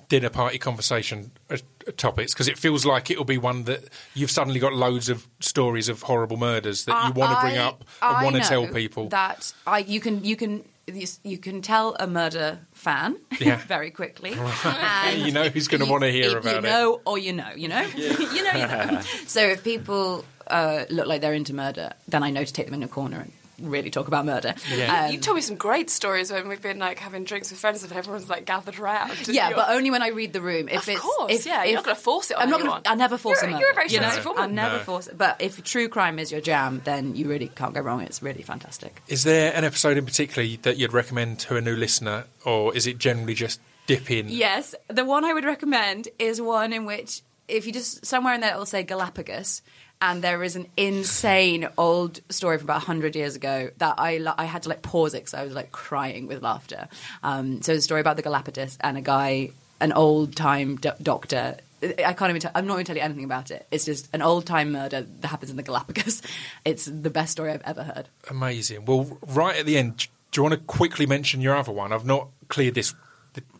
dinner 0.09 0.29
party 0.29 0.57
conversation 0.57 1.31
uh, 1.49 1.57
topics? 1.97 2.33
Because 2.33 2.47
it 2.47 2.57
feels 2.57 2.85
like 2.85 3.09
it'll 3.11 3.25
be 3.25 3.37
one 3.37 3.63
that 3.65 3.83
you've 4.13 4.31
suddenly 4.31 4.59
got 4.59 4.73
loads 4.73 5.09
of 5.09 5.27
stories 5.39 5.89
of 5.89 6.01
horrible 6.03 6.37
murders 6.37 6.85
that 6.85 7.07
you 7.07 7.13
want 7.13 7.35
to 7.35 7.41
bring 7.41 7.57
I- 7.57 7.65
up 7.65 7.83
and 8.01 8.17
I 8.17 8.23
want 8.23 8.35
to 8.35 8.41
tell 8.41 8.67
people. 8.67 9.09
that 9.09 9.53
I 9.67 9.79
you 9.79 9.99
can 9.99 10.23
you 10.23 10.35
can 10.35 10.63
you, 10.85 11.07
you 11.23 11.37
can 11.37 11.61
tell 11.61 11.95
a 11.99 12.07
murder 12.07 12.59
fan 12.73 13.15
Yeah. 13.39 13.55
very 13.67 13.89
quickly. 13.91 14.33
And 14.65 15.21
You 15.21 15.31
know 15.31 15.43
who's 15.49 15.67
gonna 15.69 15.85
wanna 15.85 16.09
hear 16.09 16.37
if 16.37 16.43
about 16.43 16.51
you 16.51 16.57
it. 16.59 16.61
know, 16.63 17.01
or 17.05 17.17
you 17.17 17.33
know, 17.33 17.51
you 17.55 17.67
know, 17.69 17.81
you 17.95 18.09
know, 18.43 18.51
you 18.53 18.67
know. 18.67 19.01
So 19.27 19.41
if 19.41 19.63
people 19.63 20.25
uh, 20.47 20.83
look 20.89 21.07
like 21.07 21.21
they're 21.21 21.33
into 21.33 21.53
murder, 21.53 21.93
then 22.09 22.21
I 22.23 22.31
know 22.31 22.43
to 22.43 22.51
take 22.53 22.65
them 22.65 22.73
in 22.75 22.83
a 22.83 22.87
corner 22.89 23.19
and 23.21 23.31
really 23.59 23.89
talk 23.89 24.07
about 24.07 24.25
murder. 24.25 24.55
Yeah. 24.73 25.05
Um, 25.05 25.11
you 25.13 25.19
told 25.19 25.35
me 25.35 25.41
some 25.41 25.55
great 25.55 25.89
stories 25.89 26.31
when 26.31 26.47
we've 26.47 26.61
been 26.61 26.79
like 26.79 26.99
having 26.99 27.23
drinks 27.23 27.51
with 27.51 27.59
friends 27.59 27.83
and 27.83 27.91
everyone's 27.93 28.29
like 28.29 28.45
gathered 28.45 28.79
around. 28.79 29.27
yeah, 29.27 29.51
but 29.53 29.69
only 29.69 29.91
when 29.91 30.01
I 30.01 30.09
read 30.09 30.33
the 30.33 30.41
room. 30.41 30.67
If 30.69 30.83
Of 30.83 30.89
it's, 30.89 31.01
course, 31.01 31.31
if, 31.33 31.45
yeah, 31.45 31.63
you're 31.63 31.69
if- 31.71 31.75
not 31.75 31.85
gonna 31.85 31.95
force 31.95 32.31
it 32.31 32.37
on 32.37 32.43
I'm 32.43 32.49
not. 32.49 32.61
Gonna, 32.61 32.81
I 32.85 32.95
never 32.95 33.17
force 33.17 33.41
You're- 33.41 33.51
a 33.51 33.55
murder. 33.55 33.61
you're 33.65 33.71
a 33.71 33.75
very 33.75 33.89
you 33.89 33.97
know? 33.99 34.03
sensitive 34.03 34.25
woman. 34.25 34.43
I 34.43 34.47
never 34.47 34.77
No. 34.77 34.83
force 34.83 35.07
it. 35.07 35.17
But 35.17 35.41
if 35.41 35.63
true 35.63 35.87
crime 35.89 36.19
is 36.19 36.31
your 36.31 36.41
jam, 36.41 36.81
then 36.83 37.15
you 37.15 37.27
really 37.29 37.47
can't 37.49 37.73
go 37.73 37.81
wrong. 37.81 38.01
It's 38.01 38.21
really 38.23 38.41
fantastic. 38.43 39.01
Is 39.07 39.23
there 39.23 39.53
an 39.55 39.63
episode 39.63 39.97
in 39.97 40.05
particular 40.05 40.47
that 40.63 40.77
you'd 40.77 40.93
recommend 40.93 41.39
to 41.41 41.55
a 41.55 41.61
new 41.61 41.75
listener, 41.75 42.25
or 42.45 42.75
is 42.75 42.87
it 42.87 42.97
generally 42.97 43.33
just 43.35 43.59
dip 43.85 44.09
in? 44.09 44.29
Yes, 44.29 44.73
the 44.87 45.05
one 45.05 45.23
I 45.25 45.33
would 45.33 45.45
recommend 45.45 46.07
is 46.17 46.41
one 46.41 46.73
in 46.73 46.85
which 46.85 47.21
if 47.47 47.65
you 47.67 47.73
just 47.73 48.05
somewhere 48.05 48.33
in 48.33 48.41
there 48.41 48.53
it 48.53 48.57
will 48.57 48.65
say 48.65 48.83
Galapagos. 48.83 49.61
And 50.03 50.21
there 50.21 50.43
is 50.43 50.57
an 50.57 50.67
insane 50.75 51.65
old 51.77 52.19
story 52.29 52.57
from 52.57 52.65
about 52.65 52.79
100 52.79 53.15
years 53.15 53.37
ago 53.37 53.69
that 53.77 53.95
I, 53.97 54.19
I 54.37 54.43
had 54.43 54.63
to 54.63 54.69
like 54.69 54.81
pause 54.81 55.13
it 55.13 55.19
because 55.19 55.33
I 55.33 55.45
was 55.45 55.53
like 55.53 55.71
crying 55.71 56.27
with 56.27 56.43
laughter. 56.43 56.89
Um, 57.23 57.61
so 57.61 57.71
it's 57.71 57.79
a 57.79 57.81
story 57.83 58.01
about 58.01 58.17
the 58.17 58.21
Galapagos 58.21 58.77
and 58.81 58.97
a 58.97 59.01
guy, 59.01 59.51
an 59.79 59.93
old 59.93 60.35
time 60.35 60.75
do- 60.75 60.91
doctor. 61.01 61.55
I 61.81 62.11
can't 62.11 62.35
even 62.35 62.51
I'm 62.53 62.67
not 62.67 62.73
going 62.73 62.83
to 62.83 62.89
tell 62.89 62.97
you 62.97 63.01
anything 63.01 63.23
about 63.23 63.49
it. 63.49 63.65
It's 63.71 63.85
just 63.85 64.09
an 64.11 64.21
old 64.21 64.45
time 64.45 64.73
murder 64.73 65.07
that 65.21 65.27
happens 65.29 65.51
in 65.51 65.55
the 65.55 65.63
Galapagos. 65.63 66.21
It's 66.65 66.83
the 66.83 67.09
best 67.09 67.31
story 67.31 67.51
I've 67.51 67.63
ever 67.63 67.83
heard. 67.83 68.09
Amazing. 68.29 68.83
Well, 68.83 69.17
right 69.25 69.55
at 69.55 69.65
the 69.65 69.77
end, 69.77 70.07
do 70.31 70.39
you 70.39 70.43
want 70.43 70.53
to 70.55 70.59
quickly 70.59 71.05
mention 71.05 71.39
your 71.39 71.55
other 71.55 71.71
one? 71.71 71.93
I've 71.93 72.05
not 72.05 72.27
cleared 72.49 72.75
this 72.75 72.93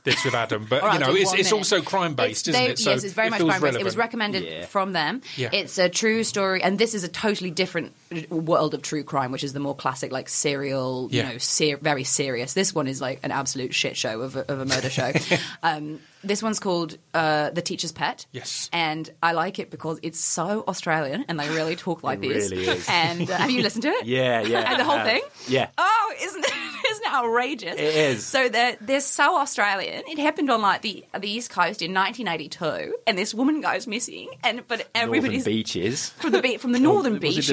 this 0.03 0.23
with 0.25 0.33
Adam, 0.33 0.67
but 0.69 0.81
All 0.81 0.89
right, 0.89 0.99
you 0.99 1.05
know, 1.05 1.15
it's, 1.15 1.33
it's 1.33 1.51
also 1.53 1.81
crime 1.81 2.13
based, 2.15 2.47
isn't 2.49 2.62
they- 2.62 2.71
it? 2.71 2.79
So 2.79 2.91
yes, 2.91 3.03
it's 3.03 3.13
very 3.13 3.27
it 3.27 3.31
much 3.31 3.39
feels 3.39 3.49
crime 3.51 3.62
based. 3.62 3.79
It 3.79 3.83
was 3.86 3.97
recommended 3.97 4.43
Yeah. 4.43 4.65
from 4.65 4.91
them. 4.93 5.21
Yeah. 5.38 5.49
It's 5.53 5.77
a 5.77 5.88
true 5.89 6.23
story, 6.23 6.62
and 6.62 6.77
this 6.77 6.93
is 6.93 7.03
a 7.03 7.07
totally 7.07 7.51
different 7.51 7.93
world 8.29 8.73
of 8.73 8.81
true 8.81 9.03
crime, 9.03 9.31
which 9.31 9.43
is 9.43 9.53
the 9.53 9.59
more 9.59 9.75
classic, 9.75 10.12
like 10.12 10.29
serial, 10.29 11.07
Yeah. 11.12 11.27
you 11.27 11.33
know, 11.33 11.38
ser- 11.38 11.77
very 11.77 12.03
serious. 12.03 12.53
This 12.53 12.75
one 12.75 12.88
is 12.88 12.99
like 13.01 13.19
an 13.23 13.31
absolute 13.31 13.73
shit 13.73 13.95
show 13.97 14.21
of 14.21 14.36
a, 14.36 14.51
of 14.51 14.59
a 14.59 14.65
murder 14.65 14.89
show. 14.89 15.12
um, 15.63 15.99
this 16.23 16.41
one's 16.43 16.59
called 16.59 16.97
uh, 17.13 17.49
The 17.49 17.62
Teacher's 17.62 17.91
Pet. 17.91 18.25
Yes. 18.31 18.69
And 18.71 19.09
I 19.21 19.31
like 19.33 19.59
it 19.59 19.69
because 19.71 19.99
it's 20.03 20.19
so 20.19 20.63
Australian 20.67 21.25
and 21.27 21.39
they 21.39 21.49
really 21.49 21.75
talk 21.75 22.01
like 22.03 22.23
It 22.23 22.29
this. 22.29 22.51
really 22.51 22.65
is. 22.67 22.88
And 22.89 23.29
uh, 23.29 23.36
have 23.38 23.51
you 23.51 23.62
listened 23.62 23.83
to 23.83 23.89
it? 23.89 24.05
Yeah, 24.13 24.41
yeah. 24.41 24.69
And 24.71 24.79
the 24.79 24.83
whole 24.86 24.99
I 24.99 25.03
thing? 25.05 25.21
Yeah. 25.47 25.69
Oh, 25.77 26.13
isn't 26.21 26.45
it, 26.45 26.51
isn't 26.93 27.06
it 27.06 27.13
outrageous? 27.13 27.73
It 27.75 27.95
is. 27.95 28.25
So 28.25 28.49
they're, 28.49 28.77
they're 28.82 28.99
so 29.01 29.38
Australian. 29.38 30.03
It 30.08 30.17
happened 30.19 30.49
on 30.49 30.62
like 30.62 30.82
the 30.82 31.03
the 31.19 31.29
East 31.29 31.49
Coast 31.49 31.82
in 31.82 31.93
1982, 31.93 32.95
and 33.08 33.17
this 33.17 33.34
woman 33.34 33.62
goes 33.62 33.88
missing, 33.88 34.29
and 34.43 34.67
but 34.67 34.79
Northern 34.79 34.89
everybody's 34.95 35.45
beaches. 35.45 36.10
from 36.12 36.32
the 36.32 36.41
be- 36.41 36.58
from 36.58 36.71
the 36.71 36.79
northern 36.89 37.13
it 37.15 37.21
the 37.21 37.27
beaches. 37.27 37.49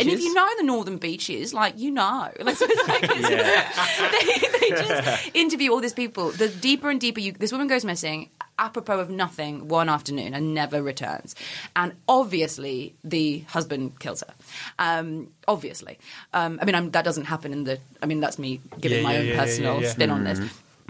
And 0.00 0.08
if 0.10 0.20
you 0.20 0.34
know 0.34 0.48
the 0.58 0.64
northern 0.64 0.98
beaches, 0.98 1.54
like 1.54 1.78
you 1.78 1.90
know, 1.90 2.30
like, 2.40 2.56
so 2.56 2.66
like 2.88 3.02
Yeah. 3.02 3.72
they, 4.12 4.58
they 4.60 4.68
just 4.70 5.30
interview 5.34 5.72
all 5.72 5.80
these 5.80 5.92
people. 5.92 6.30
The 6.30 6.48
deeper 6.48 6.90
and 6.90 7.00
deeper 7.00 7.20
you, 7.20 7.32
this 7.32 7.52
woman 7.52 7.66
goes 7.68 7.84
missing, 7.84 8.30
apropos 8.58 8.98
of 8.98 9.10
nothing, 9.10 9.68
one 9.68 9.88
afternoon 9.88 10.34
and 10.34 10.54
never 10.54 10.82
returns. 10.82 11.34
And 11.76 11.92
obviously, 12.08 12.94
the 13.04 13.40
husband 13.48 13.98
kills 14.00 14.22
her. 14.22 14.34
Um, 14.78 15.28
obviously, 15.46 15.98
um, 16.32 16.58
I 16.60 16.64
mean, 16.64 16.74
I'm, 16.74 16.90
that 16.90 17.04
doesn't 17.04 17.24
happen 17.24 17.52
in 17.52 17.64
the. 17.64 17.78
I 18.02 18.06
mean, 18.06 18.20
that's 18.20 18.38
me 18.38 18.60
giving 18.80 18.98
Yeah, 18.98 19.04
my 19.04 19.12
yeah, 19.14 19.20
own 19.20 19.26
yeah, 19.26 19.38
personal 19.38 19.82
spin 19.84 20.10
on 20.10 20.24
this. 20.24 20.40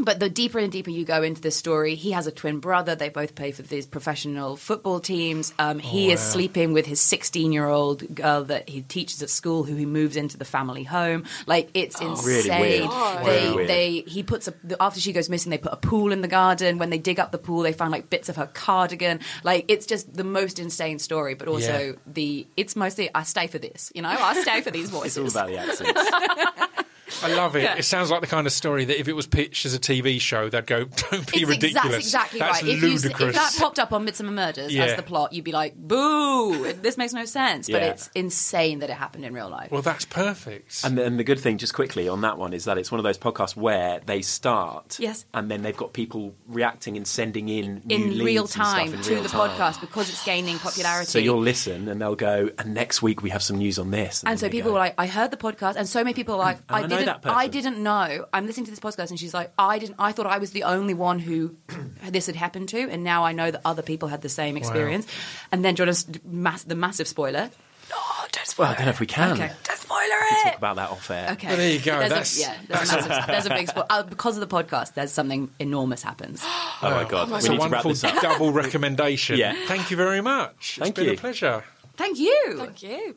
But 0.00 0.20
the 0.20 0.30
deeper 0.30 0.60
and 0.60 0.70
deeper 0.70 0.90
you 0.90 1.04
go 1.04 1.22
into 1.24 1.40
this 1.40 1.56
story, 1.56 1.96
he 1.96 2.12
has 2.12 2.26
a 2.28 2.30
twin 2.32 2.60
brother. 2.60 2.94
They 2.94 3.08
both 3.08 3.34
play 3.34 3.50
for 3.50 3.62
these 3.62 3.84
professional 3.84 4.56
football 4.56 5.00
teams. 5.00 5.52
Um, 5.58 5.80
he 5.80 6.12
is 6.12 6.20
wow. 6.20 6.24
sleeping 6.26 6.72
with 6.72 6.86
his 6.86 7.00
16 7.00 7.50
year 7.52 7.66
old 7.66 8.14
girl 8.14 8.44
that 8.44 8.68
he 8.68 8.82
teaches 8.82 9.22
at 9.22 9.28
school, 9.30 9.64
who 9.64 9.74
he 9.74 9.86
moves 9.86 10.14
into 10.16 10.36
the 10.38 10.44
family 10.44 10.84
home. 10.84 11.24
Like 11.46 11.70
it's 11.74 12.00
Really 12.00 12.10
insane. 12.10 12.60
weird. 12.88 13.26
They. 13.26 13.52
Weird. 13.52 13.68
they, 13.68 14.00
he 14.06 14.22
puts 14.22 14.46
a, 14.46 14.54
after 14.80 15.00
she 15.00 15.12
goes 15.12 15.28
missing, 15.28 15.50
they 15.50 15.58
put 15.58 15.72
a 15.72 15.76
pool 15.76 16.12
in 16.12 16.20
the 16.22 16.28
garden. 16.28 16.78
When 16.78 16.90
they 16.90 16.98
dig 16.98 17.18
up 17.18 17.32
the 17.32 17.38
pool, 17.38 17.62
they 17.62 17.72
find 17.72 17.90
like 17.90 18.08
bits 18.08 18.28
of 18.28 18.36
her 18.36 18.46
cardigan. 18.46 19.18
Like 19.42 19.64
it's 19.68 19.84
just 19.84 20.14
the 20.14 20.24
most 20.24 20.58
insane 20.60 21.00
story. 21.00 21.34
But 21.34 21.48
also 21.48 21.88
Yeah. 21.88 21.92
the, 22.06 22.46
it's 22.56 22.76
mostly 22.76 23.10
I 23.14 23.24
stay 23.24 23.48
for 23.48 23.58
this. 23.58 23.90
You 23.96 24.02
know, 24.02 24.10
I 24.10 24.40
stay 24.42 24.60
for 24.60 24.70
these 24.70 24.90
voices. 24.90 25.08
It's 25.26 25.36
all 25.36 25.48
about 25.48 25.48
the 25.48 25.58
accents. 25.58 26.84
I 27.22 27.34
love 27.34 27.56
it. 27.56 27.62
Yeah. 27.62 27.76
It 27.76 27.84
sounds 27.84 28.10
like 28.10 28.20
the 28.20 28.26
kind 28.26 28.46
of 28.46 28.52
story 28.52 28.84
that 28.86 28.98
if 29.00 29.08
it 29.08 29.14
was 29.14 29.26
pitched 29.26 29.64
as 29.66 29.74
a 29.74 29.78
TV 29.78 30.20
show, 30.20 30.48
they'd 30.48 30.66
go, 30.66 30.84
"Don't 31.10 31.30
be 31.32 31.40
It's 31.42 31.48
ridiculous." 31.50 31.96
exact- 31.96 32.34
exactly 32.34 32.38
That's 32.40 32.62
right. 32.62 32.72
If, 32.72 32.82
you, 32.82 32.88
ludicrous. 32.88 33.28
if 33.28 33.34
that 33.34 33.54
popped 33.58 33.78
up 33.78 33.92
on 33.92 34.06
Midsomer 34.06 34.32
Murders 34.32 34.74
Yeah. 34.74 34.84
as 34.84 34.96
the 34.96 35.02
plot, 35.02 35.32
you'd 35.32 35.44
be 35.44 35.52
like, 35.52 35.74
"Boo! 35.76 36.72
This 36.74 36.96
makes 36.96 37.12
no 37.12 37.24
sense." 37.24 37.68
But 37.68 37.82
Yeah. 37.82 37.88
it's 37.88 38.10
insane 38.14 38.78
that 38.80 38.90
it 38.90 38.94
happened 38.94 39.24
in 39.24 39.32
real 39.34 39.48
life. 39.48 39.70
well, 39.70 39.82
that's 39.82 40.04
perfect. 40.04 40.82
And 40.84 40.96
then 40.98 41.16
the 41.16 41.24
good 41.24 41.40
thing, 41.40 41.58
just 41.58 41.74
quickly 41.74 42.08
on 42.08 42.20
that 42.22 42.38
one, 42.38 42.52
is 42.52 42.64
that 42.64 42.78
it's 42.78 42.90
one 42.92 42.98
of 42.98 43.04
those 43.04 43.18
podcasts 43.18 43.56
where 43.56 44.00
they 44.06 44.22
start, 44.22 44.96
Yes. 44.98 45.24
and 45.34 45.50
then 45.50 45.62
they've 45.62 45.76
got 45.76 45.92
people 45.92 46.34
reacting 46.46 46.96
and 46.96 47.06
sending 47.06 47.48
in 47.48 47.82
new 47.84 47.94
in 47.96 48.02
leads 48.10 48.24
real 48.24 48.42
and 48.42 48.50
stuff 48.50 48.66
time 48.76 48.94
in 48.94 49.00
to 49.02 49.10
real 49.14 49.22
the 49.22 49.28
time. 49.28 49.50
podcast 49.50 49.80
because 49.80 50.08
it's 50.08 50.24
gaining 50.24 50.58
popularity. 50.58 51.10
So 51.10 51.18
you'll 51.18 51.40
listen, 51.40 51.88
and 51.88 52.00
they'll 52.00 52.14
go, 52.14 52.50
and 52.58 52.74
next 52.74 53.02
week 53.02 53.22
we 53.22 53.30
have 53.30 53.42
some 53.42 53.58
news 53.58 53.78
on 53.78 53.90
this. 53.90 54.22
And 54.26 54.38
so 54.38 54.48
people 54.48 54.70
go, 54.70 54.74
were 54.74 54.78
like, 54.80 54.94
I 54.98 55.06
heard 55.06 55.30
the 55.30 55.36
podcast, 55.36 55.76
and 55.76 55.88
so 55.88 56.04
many 56.04 56.14
people 56.14 56.34
were 56.36 56.44
like, 56.44 56.58
I, 56.68 56.82
I 56.82 56.86
know 57.00 57.06
didn't, 57.06 57.22
that 57.22 57.22
person. 57.22 57.38
I 57.38 57.46
didn't 57.48 57.82
know. 57.82 58.26
I'm 58.32 58.46
listening 58.46 58.66
to 58.66 58.70
this 58.72 58.80
podcast, 58.80 59.10
and 59.10 59.18
she's 59.18 59.34
like, 59.34 59.52
I 59.58 59.78
didn't. 59.78 59.96
I 59.98 60.12
thought 60.12 60.26
I 60.26 60.38
was 60.38 60.52
the 60.52 60.64
only 60.64 60.94
one 60.94 61.18
who 61.18 61.56
this 62.08 62.26
had 62.26 62.36
happened 62.36 62.68
to, 62.70 62.78
and 62.90 63.04
now 63.04 63.24
I 63.24 63.32
know 63.32 63.50
that 63.50 63.60
other 63.64 63.82
people 63.82 64.08
had 64.08 64.22
the 64.22 64.28
same 64.28 64.56
experience. 64.56 65.06
And 65.52 65.64
then 65.64 65.76
Jordan's 65.76 66.06
mass, 66.24 66.62
the 66.64 66.74
massive 66.74 67.08
spoiler. 67.08 67.50
No, 67.90 67.96
don't 68.32 68.46
spoil 68.46 68.64
Well, 68.66 68.72
I 68.72 68.76
don't 68.76 68.84
know 68.84 68.90
if 68.90 69.00
we 69.00 69.06
can. 69.06 69.32
Okay, 69.32 69.50
don't 69.64 69.78
spoiler 69.78 70.02
it. 70.02 70.44
talk 70.44 70.58
about 70.58 70.76
that 70.76 70.90
off 70.90 71.10
air. 71.10 71.30
Okay. 71.32 71.48
Well, 71.48 71.56
there 71.56 71.70
you 71.72 71.78
go. 71.80 71.98
There's 72.00 72.10
That's- 72.10 72.36
a, 72.38 72.40
yeah, 72.42 72.54
there's 72.68 72.92
a, 72.92 72.96
massive, 72.96 73.26
there's 73.26 73.46
a 73.46 73.50
big 73.50 73.68
spoiler. 73.68 73.86
Uh, 73.88 74.02
because 74.02 74.36
of 74.36 74.46
the 74.46 74.54
podcast, 74.54 74.92
there's 74.92 75.10
something 75.10 75.50
enormous 75.58 76.02
happens. 76.02 76.44
Oh 76.80 76.90
my 76.90 77.02
god, 77.08 77.28
It's 77.32 77.48
we 77.48 77.56
a 77.56 77.58
need 77.58 77.64
to 77.64 77.68
wrap 77.70 77.84
wonderful 77.84 77.90
this 77.90 78.04
up. 78.04 78.22
double 78.22 78.52
recommendation. 78.52 79.36
Yeah. 79.38 79.54
Thank 79.66 79.90
you 79.90 79.96
very 79.96 80.20
much. 80.20 80.76
Thank 80.78 80.90
it's 80.90 80.96
been 80.96 81.06
you. 81.06 81.12
a 81.14 81.16
pleasure. 81.16 81.64
Thank 81.96 82.18
you. 82.20 82.54
Thank 82.56 82.82
you. 82.84 83.16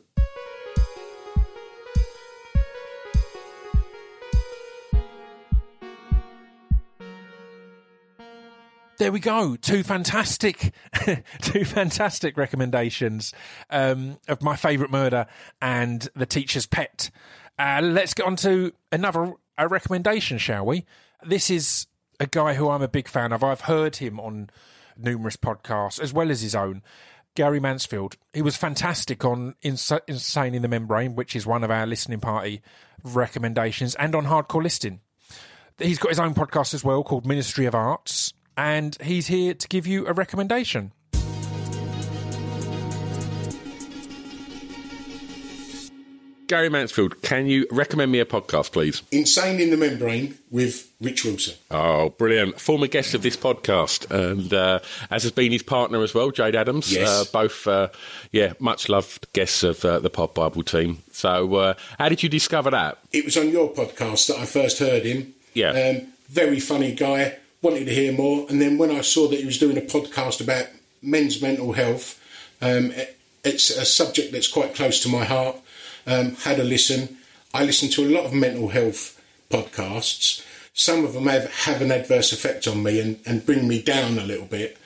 There 9.02 9.10
we 9.10 9.18
go. 9.18 9.56
Two 9.56 9.82
fantastic, 9.82 10.72
two 11.40 11.64
fantastic 11.64 12.36
recommendations 12.36 13.34
um, 13.68 14.18
of 14.28 14.42
my 14.42 14.54
favourite 14.54 14.92
murder 14.92 15.26
and 15.60 16.08
the 16.14 16.24
teacher's 16.24 16.66
pet. 16.66 17.10
Uh, 17.58 17.80
let's 17.82 18.14
get 18.14 18.26
on 18.26 18.36
to 18.36 18.72
another 18.92 19.32
a 19.58 19.66
recommendation, 19.66 20.38
shall 20.38 20.64
we? 20.64 20.86
This 21.20 21.50
is 21.50 21.88
a 22.20 22.28
guy 22.28 22.54
who 22.54 22.70
I'm 22.70 22.80
a 22.80 22.86
big 22.86 23.08
fan 23.08 23.32
of. 23.32 23.42
I've 23.42 23.62
heard 23.62 23.96
him 23.96 24.20
on 24.20 24.50
numerous 24.96 25.36
podcasts 25.36 26.00
as 26.00 26.12
well 26.12 26.30
as 26.30 26.42
his 26.42 26.54
own. 26.54 26.80
Gary 27.34 27.58
Mansfield. 27.58 28.16
He 28.32 28.40
was 28.40 28.56
fantastic 28.56 29.24
on 29.24 29.56
Ins- 29.62 29.90
Insane 30.06 30.54
in 30.54 30.62
the 30.62 30.68
Membrane, 30.68 31.16
which 31.16 31.34
is 31.34 31.44
one 31.44 31.64
of 31.64 31.72
our 31.72 31.88
listening 31.88 32.20
party 32.20 32.62
recommendations, 33.02 33.96
and 33.96 34.14
on 34.14 34.26
Hardcore 34.26 34.62
Listing. 34.62 35.00
He's 35.76 35.98
got 35.98 36.10
his 36.10 36.20
own 36.20 36.34
podcast 36.34 36.72
as 36.72 36.84
well 36.84 37.02
called 37.02 37.26
Ministry 37.26 37.66
of 37.66 37.74
Arts, 37.74 38.32
and 38.56 38.96
he's 39.02 39.26
here 39.26 39.54
to 39.54 39.68
give 39.68 39.86
you 39.86 40.06
a 40.06 40.12
recommendation. 40.12 40.92
Gary 46.52 46.68
Mansfield, 46.68 47.22
can 47.22 47.46
you 47.46 47.66
recommend 47.70 48.12
me 48.12 48.20
a 48.20 48.26
podcast, 48.26 48.72
please? 48.72 49.00
Insane 49.10 49.58
in 49.58 49.70
the 49.70 49.76
Membrane 49.78 50.36
with 50.50 50.92
Rich 51.00 51.24
Wilson. 51.24 51.54
Oh, 51.70 52.10
brilliant. 52.10 52.60
Former 52.60 52.88
guest 52.88 53.14
of 53.14 53.22
this 53.22 53.38
podcast, 53.38 54.10
and 54.10 54.52
uh, 54.52 54.80
as 55.10 55.22
has 55.22 55.32
been 55.32 55.50
his 55.50 55.62
partner 55.62 56.02
as 56.02 56.12
well, 56.12 56.30
Jade 56.30 56.54
Adams. 56.54 56.92
Yes. 56.92 57.08
Uh, 57.08 57.24
both, 57.32 57.66
uh, 57.66 57.88
yeah, 58.32 58.52
much 58.58 58.90
loved 58.90 59.32
guests 59.32 59.62
of 59.62 59.82
uh, 59.82 59.98
the 60.00 60.10
Pod 60.10 60.34
Bible 60.34 60.62
team. 60.62 61.02
So, 61.10 61.54
uh, 61.54 61.74
how 61.98 62.10
did 62.10 62.22
you 62.22 62.28
discover 62.28 62.70
that? 62.70 62.98
It 63.12 63.24
was 63.24 63.38
on 63.38 63.48
your 63.48 63.72
podcast 63.72 64.26
that 64.26 64.36
I 64.36 64.44
first 64.44 64.78
heard 64.78 65.04
him. 65.04 65.32
Yeah. 65.54 65.70
Um, 65.70 66.12
very 66.28 66.60
funny 66.60 66.92
guy. 66.94 67.38
Wanted 67.62 67.86
to 67.86 67.94
hear 67.94 68.12
more. 68.12 68.46
And 68.50 68.60
then 68.60 68.76
when 68.76 68.90
I 68.90 69.00
saw 69.02 69.28
that 69.28 69.38
he 69.38 69.46
was 69.46 69.58
doing 69.58 69.78
a 69.78 69.82
podcast 69.82 70.40
about 70.40 70.66
men's 71.00 71.40
mental 71.40 71.72
health, 71.72 72.20
um, 72.60 72.90
it- 72.92 73.16
it's 73.44 73.70
a 73.70 73.84
subject 73.84 74.32
that's 74.32 74.46
quite 74.48 74.74
close 74.74 75.00
to 75.00 75.08
my 75.08 75.24
heart. 75.24 75.56
Um, 76.06 76.36
had 76.36 76.58
a 76.60 76.64
listen. 76.64 77.18
I 77.54 77.64
listen 77.64 77.88
to 77.90 78.04
a 78.04 78.10
lot 78.10 78.24
of 78.24 78.32
mental 78.32 78.68
health 78.68 79.20
podcasts. 79.50 80.42
Some 80.74 81.04
of 81.04 81.12
them 81.12 81.26
have, 81.26 81.50
have 81.52 81.82
an 81.82 81.90
adverse 81.92 82.32
effect 82.32 82.66
on 82.66 82.82
me 82.82 82.98
and, 83.00 83.18
and 83.26 83.44
bring 83.44 83.66
me 83.68 83.82
down 83.82 84.18
a 84.18 84.24
little 84.24 84.46
bit. 84.46 84.76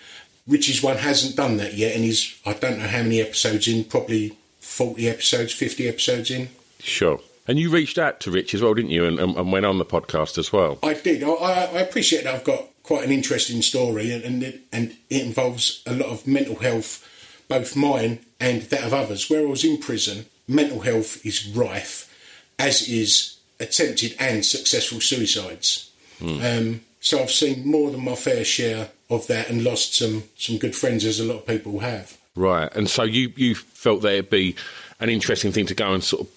Richie's 0.48 0.82
one 0.82 0.96
hasn't 0.98 1.36
done 1.36 1.56
that 1.58 1.74
yet, 1.74 1.94
and 1.94 2.04
he's, 2.04 2.34
I 2.46 2.52
don't 2.54 2.78
know 2.78 2.86
how 2.86 3.02
many 3.02 3.20
episodes 3.20 3.68
in, 3.68 3.84
probably 3.84 4.36
40 4.60 5.08
episodes, 5.08 5.52
50 5.52 5.88
episodes 5.88 6.30
in. 6.30 6.48
Sure. 6.80 7.20
And 7.48 7.58
you 7.58 7.70
reached 7.70 7.98
out 7.98 8.20
to 8.20 8.30
Rich 8.30 8.54
as 8.54 8.62
well, 8.62 8.74
didn't 8.74 8.90
you? 8.90 9.04
And, 9.04 9.18
and, 9.18 9.36
and 9.36 9.52
went 9.52 9.66
on 9.66 9.78
the 9.78 9.84
podcast 9.84 10.38
as 10.38 10.52
well. 10.52 10.78
I 10.82 10.94
did. 10.94 11.22
I, 11.22 11.28
I 11.28 11.80
appreciate 11.80 12.24
that 12.24 12.34
I've 12.34 12.44
got 12.44 12.64
quite 12.82 13.04
an 13.04 13.12
interesting 13.12 13.62
story, 13.62 14.12
and 14.12 14.24
and 14.24 14.42
it, 14.42 14.60
and 14.72 14.96
it 15.10 15.22
involves 15.22 15.82
a 15.86 15.94
lot 15.94 16.08
of 16.08 16.26
mental 16.26 16.56
health, 16.56 17.06
both 17.48 17.76
mine 17.76 18.20
and 18.40 18.62
that 18.62 18.84
of 18.84 18.94
others. 18.94 19.30
Where 19.30 19.40
I 19.40 19.50
was 19.50 19.64
in 19.64 19.78
prison, 19.78 20.26
mental 20.48 20.80
health 20.80 21.24
is 21.24 21.48
rife, 21.48 22.12
as 22.58 22.88
is 22.88 23.38
attempted 23.58 24.14
and 24.18 24.44
successful 24.44 25.00
suicides. 25.00 25.90
Um, 26.20 26.80
so 27.00 27.20
I've 27.20 27.30
seen 27.30 27.66
more 27.66 27.90
than 27.90 28.04
my 28.04 28.14
fair 28.14 28.44
share 28.44 28.88
of 29.10 29.26
that, 29.28 29.50
and 29.50 29.62
lost 29.62 29.94
some 29.94 30.24
some 30.36 30.58
good 30.58 30.74
friends, 30.74 31.04
as 31.04 31.20
a 31.20 31.24
lot 31.24 31.38
of 31.38 31.46
people 31.46 31.80
have. 31.80 32.18
Right. 32.34 32.74
And 32.74 32.88
so 32.88 33.02
you, 33.02 33.32
you 33.34 33.54
felt 33.54 34.02
that 34.02 34.12
it'd 34.12 34.30
be 34.30 34.56
an 35.00 35.08
interesting 35.08 35.52
thing 35.52 35.66
to 35.66 35.74
go 35.74 35.94
and 35.94 36.04
sort 36.04 36.22
of 36.22 36.28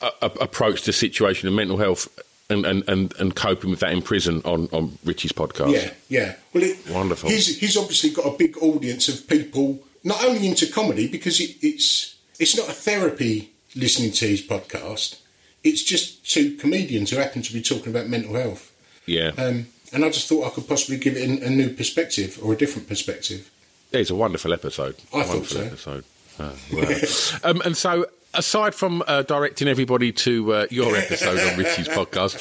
a, 0.00 0.10
a, 0.22 0.26
approach 0.40 0.82
the 0.82 0.92
situation 0.92 1.48
of 1.48 1.54
mental 1.54 1.76
health 1.76 2.08
and, 2.48 2.66
and, 2.66 2.88
and, 2.88 3.14
and 3.18 3.36
coping 3.36 3.70
with 3.70 3.80
that 3.80 3.92
in 3.92 4.02
prison 4.02 4.42
on, 4.44 4.68
on 4.72 4.98
Richie's 5.04 5.32
podcast. 5.32 5.72
Yeah, 5.72 5.90
yeah. 6.08 6.36
Well, 6.52 6.64
it, 6.64 6.78
Wonderful. 6.90 7.30
He's 7.30 7.58
he's 7.58 7.76
obviously 7.76 8.10
got 8.10 8.26
a 8.26 8.36
big 8.36 8.58
audience 8.58 9.08
of 9.08 9.28
people, 9.28 9.78
not 10.02 10.24
only 10.24 10.48
into 10.48 10.70
comedy 10.70 11.08
because 11.08 11.40
it, 11.40 11.56
it's 11.62 12.16
it's 12.38 12.56
not 12.56 12.68
a 12.68 12.72
therapy 12.72 13.50
listening 13.76 14.12
to 14.12 14.26
his 14.26 14.42
podcast. 14.42 15.20
It's 15.62 15.82
just 15.82 16.28
two 16.28 16.56
comedians 16.56 17.10
who 17.10 17.18
happen 17.18 17.42
to 17.42 17.52
be 17.52 17.60
talking 17.60 17.92
about 17.94 18.08
mental 18.08 18.34
health, 18.34 18.72
Yeah. 19.06 19.32
um, 19.36 19.66
and 19.92 20.04
I 20.04 20.08
just 20.08 20.26
thought 20.26 20.46
I 20.46 20.50
could 20.50 20.66
possibly 20.66 20.96
give 20.96 21.16
it 21.16 21.28
a, 21.28 21.46
a 21.46 21.50
new 21.50 21.68
perspective 21.70 22.38
or 22.42 22.54
a 22.54 22.56
different 22.56 22.88
perspective. 22.88 23.50
It's 23.92 24.08
a 24.08 24.14
wonderful 24.14 24.52
episode. 24.54 24.96
I 25.12 25.22
thought 25.22 25.28
wonderful 25.28 25.44
so. 25.44 25.62
episode. 25.62 26.04
Oh, 26.38 26.56
wow. 26.72 27.50
um, 27.50 27.60
and 27.64 27.76
so, 27.76 28.06
aside 28.34 28.74
from 28.74 29.02
uh, 29.06 29.22
directing 29.22 29.68
everybody 29.68 30.12
to 30.12 30.52
uh, 30.52 30.66
your 30.70 30.96
episode 30.96 31.38
on 31.38 31.58
Richie's 31.58 31.88
podcast, 31.98 32.34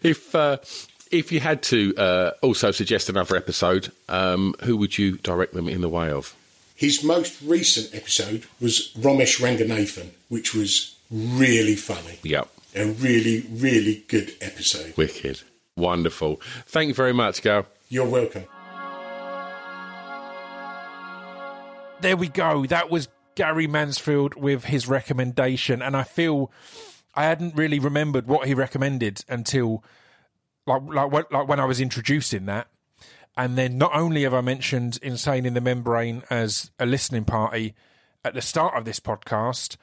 if 0.04 0.34
uh, 0.34 0.58
if 1.10 1.32
you 1.32 1.40
had 1.40 1.62
to 1.64 1.94
uh, 1.96 2.30
also 2.42 2.70
suggest 2.70 3.08
another 3.08 3.36
episode, 3.36 3.92
um, 4.08 4.54
who 4.62 4.76
would 4.76 4.96
you 4.98 5.16
direct 5.18 5.54
them 5.54 5.68
in 5.68 5.80
the 5.80 5.88
way 5.88 6.10
of? 6.10 6.34
His 6.76 7.04
most 7.04 7.42
recent 7.42 7.94
episode 7.94 8.44
was 8.60 8.92
Romesh 8.98 9.40
Ranganathan, 9.40 10.10
which 10.28 10.54
was 10.54 10.96
really 11.10 11.76
funny. 11.76 12.18
Yep. 12.22 12.48
A 12.76 12.86
really, 12.86 13.44
really 13.50 14.04
good 14.08 14.32
episode. 14.40 14.96
Wicked. 14.96 15.42
Wonderful. 15.76 16.40
Thank 16.66 16.88
you 16.88 16.94
very 16.94 17.12
much, 17.12 17.42
Gal. 17.42 17.66
You're 17.88 18.06
welcome. 18.08 18.44
There 22.00 22.16
we 22.16 22.28
go. 22.28 22.64
That 22.66 22.88
was 22.90 23.08
Gary 23.34 23.66
Mansfield 23.66 24.34
with 24.34 24.64
his 24.64 24.88
recommendation, 24.88 25.82
and 25.82 25.96
I 25.96 26.02
feel 26.02 26.50
I 27.14 27.24
hadn't 27.24 27.56
really 27.56 27.78
remembered 27.78 28.26
what 28.26 28.46
he 28.46 28.54
recommended 28.54 29.24
until 29.28 29.84
like 30.66 30.82
like 30.86 31.30
like 31.30 31.48
when 31.48 31.60
I 31.60 31.64
was 31.64 31.80
introducing 31.80 32.46
that. 32.46 32.68
And 33.36 33.56
then 33.56 33.78
not 33.78 33.94
only 33.94 34.24
have 34.24 34.34
I 34.34 34.40
mentioned 34.40 34.98
Insane 35.02 35.46
in 35.46 35.54
the 35.54 35.60
Membrane 35.60 36.22
as 36.30 36.70
a 36.78 36.86
listening 36.86 37.24
party 37.24 37.74
at 38.24 38.34
the 38.34 38.42
start 38.42 38.76
of 38.76 38.84
this 38.84 39.00
podcast, 39.00 39.76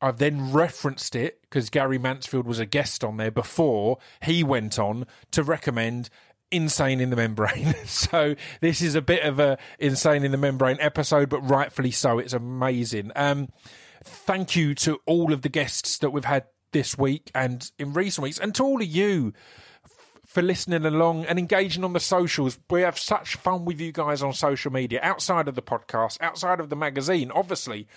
I've 0.00 0.18
then 0.18 0.52
referenced 0.52 1.14
it 1.14 1.42
because 1.42 1.70
Gary 1.70 1.98
Mansfield 1.98 2.46
was 2.46 2.58
a 2.58 2.66
guest 2.66 3.02
on 3.02 3.16
there 3.16 3.30
before 3.30 3.98
he 4.22 4.42
went 4.42 4.78
on 4.78 5.06
to 5.32 5.42
recommend 5.42 6.08
Insane 6.50 7.00
in 7.00 7.10
the 7.10 7.16
Membrane. 7.16 7.74
so 7.86 8.34
this 8.60 8.82
is 8.82 8.94
a 8.94 9.02
bit 9.02 9.22
of 9.22 9.38
a 9.38 9.58
Insane 9.78 10.24
in 10.24 10.32
the 10.32 10.38
Membrane 10.38 10.78
episode, 10.80 11.28
but 11.28 11.40
rightfully 11.40 11.90
so. 11.90 12.18
It's 12.18 12.32
amazing. 12.32 13.12
Um, 13.16 13.48
thank 14.04 14.56
you 14.56 14.74
to 14.76 15.00
all 15.06 15.32
of 15.32 15.42
the 15.42 15.48
guests 15.48 15.98
that 15.98 16.10
we've 16.10 16.24
had 16.24 16.44
this 16.72 16.98
week 16.98 17.30
and 17.34 17.70
in 17.78 17.92
recent 17.92 18.22
weeks, 18.22 18.38
and 18.38 18.54
to 18.54 18.64
all 18.64 18.80
of 18.80 18.88
you 18.88 19.32
for 20.26 20.42
listening 20.42 20.84
along 20.84 21.24
and 21.24 21.38
engaging 21.38 21.82
on 21.84 21.94
the 21.94 22.00
socials. 22.00 22.58
We 22.68 22.82
have 22.82 22.98
such 22.98 23.36
fun 23.36 23.64
with 23.64 23.80
you 23.80 23.92
guys 23.92 24.22
on 24.22 24.34
social 24.34 24.70
media, 24.70 25.00
outside 25.02 25.48
of 25.48 25.54
the 25.54 25.62
podcast, 25.62 26.18
outside 26.20 26.60
of 26.60 26.68
the 26.68 26.76
magazine. 26.76 27.30
Obviously, 27.34 27.88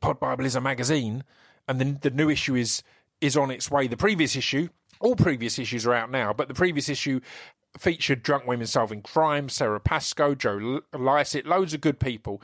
Pod 0.00 0.18
Bible 0.18 0.46
is 0.46 0.56
a 0.56 0.60
magazine, 0.60 1.22
and 1.68 1.78
then 1.78 1.98
the 2.00 2.10
new 2.10 2.30
issue 2.30 2.54
is 2.54 2.82
is 3.20 3.36
on 3.36 3.50
its 3.50 3.70
way. 3.70 3.86
The 3.86 3.96
previous 3.96 4.36
issue, 4.36 4.68
all 5.00 5.16
previous 5.16 5.58
issues 5.58 5.86
are 5.86 5.94
out 5.94 6.10
now, 6.10 6.32
but 6.32 6.48
the 6.48 6.54
previous 6.54 6.88
issue 6.88 7.20
featured 7.78 8.22
drunk 8.22 8.46
women 8.46 8.66
solving 8.66 9.02
crime, 9.02 9.48
Sara 9.48 9.80
Pascoe, 9.80 10.34
Joe 10.34 10.80
Lycett, 10.92 11.46
loads 11.46 11.74
of 11.74 11.80
good 11.80 11.98
people. 12.00 12.40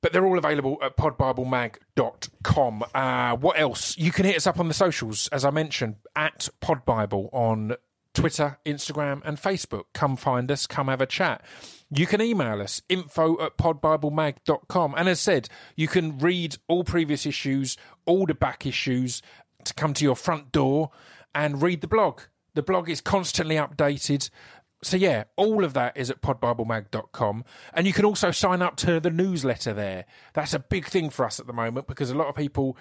but 0.00 0.12
they're 0.12 0.26
all 0.26 0.36
available 0.36 0.76
at 0.82 0.96
podbiblemag.com. 0.98 2.84
Uh, 2.94 3.36
what 3.36 3.58
else? 3.58 3.96
You 3.96 4.12
can 4.12 4.26
hit 4.26 4.36
us 4.36 4.46
up 4.46 4.60
on 4.60 4.68
the 4.68 4.74
socials, 4.74 5.28
as 5.28 5.44
I 5.46 5.50
mentioned, 5.50 5.96
at 6.14 6.50
Podbible 6.60 7.30
on 7.32 7.76
Twitter, 8.12 8.58
Instagram, 8.66 9.22
and 9.24 9.38
Facebook. 9.40 9.84
Come 9.94 10.16
find 10.16 10.50
us, 10.50 10.66
come 10.66 10.88
have 10.88 11.00
a 11.00 11.06
chat. 11.06 11.42
You 11.90 12.06
can 12.06 12.20
email 12.20 12.60
us, 12.60 12.82
info 12.90 13.40
at 13.42 13.56
podbiblemag.com. 13.56 14.94
And 14.96 15.08
as 15.08 15.20
said, 15.20 15.48
you 15.74 15.88
can 15.88 16.18
read 16.18 16.56
all 16.68 16.84
previous 16.84 17.24
issues, 17.24 17.78
all 18.04 18.26
the 18.26 18.34
back 18.34 18.66
issues, 18.66 19.22
to 19.64 19.72
come 19.72 19.94
to 19.94 20.04
your 20.04 20.16
front 20.16 20.52
door 20.52 20.90
and 21.34 21.62
read 21.62 21.80
the 21.80 21.88
blog. 21.88 22.20
The 22.54 22.62
blog 22.62 22.88
is 22.88 23.00
constantly 23.00 23.56
updated. 23.56 24.30
So, 24.82 24.96
yeah, 24.96 25.24
all 25.36 25.64
of 25.64 25.72
that 25.74 25.96
is 25.96 26.10
at 26.10 26.20
podbiblemag.com. 26.20 27.44
And 27.72 27.86
you 27.86 27.92
can 27.92 28.04
also 28.04 28.30
sign 28.30 28.62
up 28.62 28.76
to 28.76 29.00
the 29.00 29.10
newsletter 29.10 29.72
there. 29.72 30.04
That's 30.34 30.54
a 30.54 30.58
big 30.58 30.86
thing 30.86 31.10
for 31.10 31.24
us 31.24 31.40
at 31.40 31.46
the 31.46 31.52
moment 31.52 31.86
because 31.86 32.10
a 32.10 32.14
lot 32.14 32.28
of 32.28 32.36
people 32.36 32.76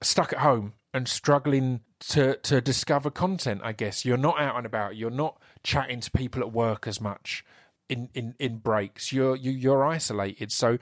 are 0.00 0.04
stuck 0.04 0.32
at 0.32 0.40
home 0.40 0.74
and 0.92 1.06
struggling 1.06 1.80
to, 2.00 2.36
to 2.36 2.60
discover 2.60 3.10
content, 3.10 3.60
I 3.62 3.72
guess. 3.72 4.04
You're 4.04 4.16
not 4.16 4.40
out 4.40 4.56
and 4.56 4.66
about. 4.66 4.96
You're 4.96 5.10
not 5.10 5.40
chatting 5.62 6.00
to 6.00 6.10
people 6.10 6.40
at 6.40 6.52
work 6.52 6.86
as 6.86 7.00
much 7.00 7.44
in, 7.88 8.08
in, 8.14 8.34
in 8.38 8.58
breaks. 8.58 9.12
You're, 9.12 9.36
you, 9.36 9.50
you're 9.50 9.84
isolated. 9.84 10.50
So, 10.50 10.78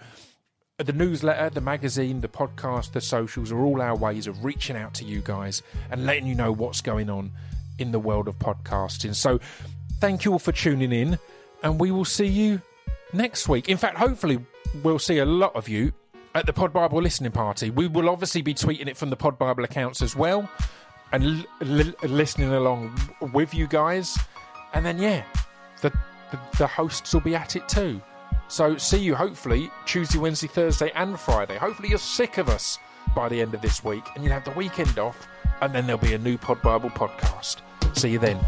the 0.79 0.93
newsletter, 0.93 1.51
the 1.51 1.61
magazine, 1.61 2.21
the 2.21 2.29
podcast, 2.29 2.93
the 2.93 3.01
socials 3.01 3.51
are 3.51 3.59
all 3.59 3.83
our 3.83 3.97
ways 3.97 4.29
of 4.29 4.45
reaching 4.45 4.77
out 4.77 4.95
to 4.95 5.05
you 5.05 5.21
guys 5.21 5.61
and 5.91 6.07
letting 6.07 6.27
you 6.27 6.37
know 6.37 6.53
what's 6.53 6.81
going 6.81 7.11
on 7.11 7.33
in 7.79 7.93
the 7.93 7.99
world 7.99 8.29
of 8.29 8.39
podcasting. 8.39 9.15
So, 9.15 9.39
thank 10.01 10.25
you 10.25 10.33
all 10.33 10.39
for 10.39 10.53
tuning 10.53 10.93
in, 10.93 11.19
and 11.63 11.81
we 11.81 11.91
will 11.91 12.05
see 12.05 12.27
you 12.27 12.61
next 13.13 13.49
week. 13.49 13.69
In 13.69 13.77
fact, 13.77 13.97
hopefully, 13.97 14.39
we'll 14.83 14.99
see 14.99 15.19
a 15.19 15.25
lot 15.25 15.55
of 15.57 15.69
you 15.69 15.93
at 16.35 16.47
the 16.47 16.53
Pod 16.53 16.73
Bible 16.73 17.01
listening 17.01 17.33
party. 17.33 17.71
We 17.71 17.89
will 17.89 18.09
obviously 18.09 18.43
be 18.43 18.55
tweeting 18.55 18.87
it 18.89 18.97
from 18.97 19.11
the 19.11 19.17
Pod 19.17 19.39
Bible 19.39 19.65
accounts 19.65 20.03
as 20.03 20.15
well 20.15 20.49
and 21.13 21.25
l- 21.25 21.45
l- 21.63 22.09
listening 22.09 22.53
along 22.53 22.99
with 23.33 23.55
you 23.55 23.67
guys. 23.67 24.19
And 24.75 24.85
then, 24.85 24.99
yeah, 24.99 25.25
the, 25.81 25.91
the, 26.31 26.39
the 26.59 26.67
hosts 26.67 27.15
will 27.15 27.23
be 27.23 27.35
at 27.35 27.57
it 27.57 27.69
too. 27.69 28.01
So, 28.49 28.77
see 28.77 28.99
you 28.99 29.15
hopefully 29.15 29.71
Tuesday, 29.87 30.19
Wednesday, 30.19 30.47
Thursday, 30.49 30.91
and 30.95 31.19
Friday. 31.19 31.57
Hopefully, 31.57 31.89
you're 31.89 31.99
sick 31.99 32.39
of 32.39 32.49
us 32.49 32.79
by 33.17 33.29
the 33.29 33.41
end 33.41 33.55
of 33.55 33.63
this 33.63 33.83
week 33.83 34.05
and 34.15 34.23
you'll 34.23 34.35
have 34.35 34.45
the 34.45 34.51
weekend 34.53 34.99
off, 34.99 35.27
and 35.63 35.75
then 35.75 35.87
there'll 35.87 36.01
be 36.01 36.13
a 36.15 36.19
new 36.19 36.37
Pod 36.37 36.61
Bible 36.63 36.91
podcast. 36.91 37.63
See 37.95 38.11
you 38.11 38.19
then. 38.19 38.39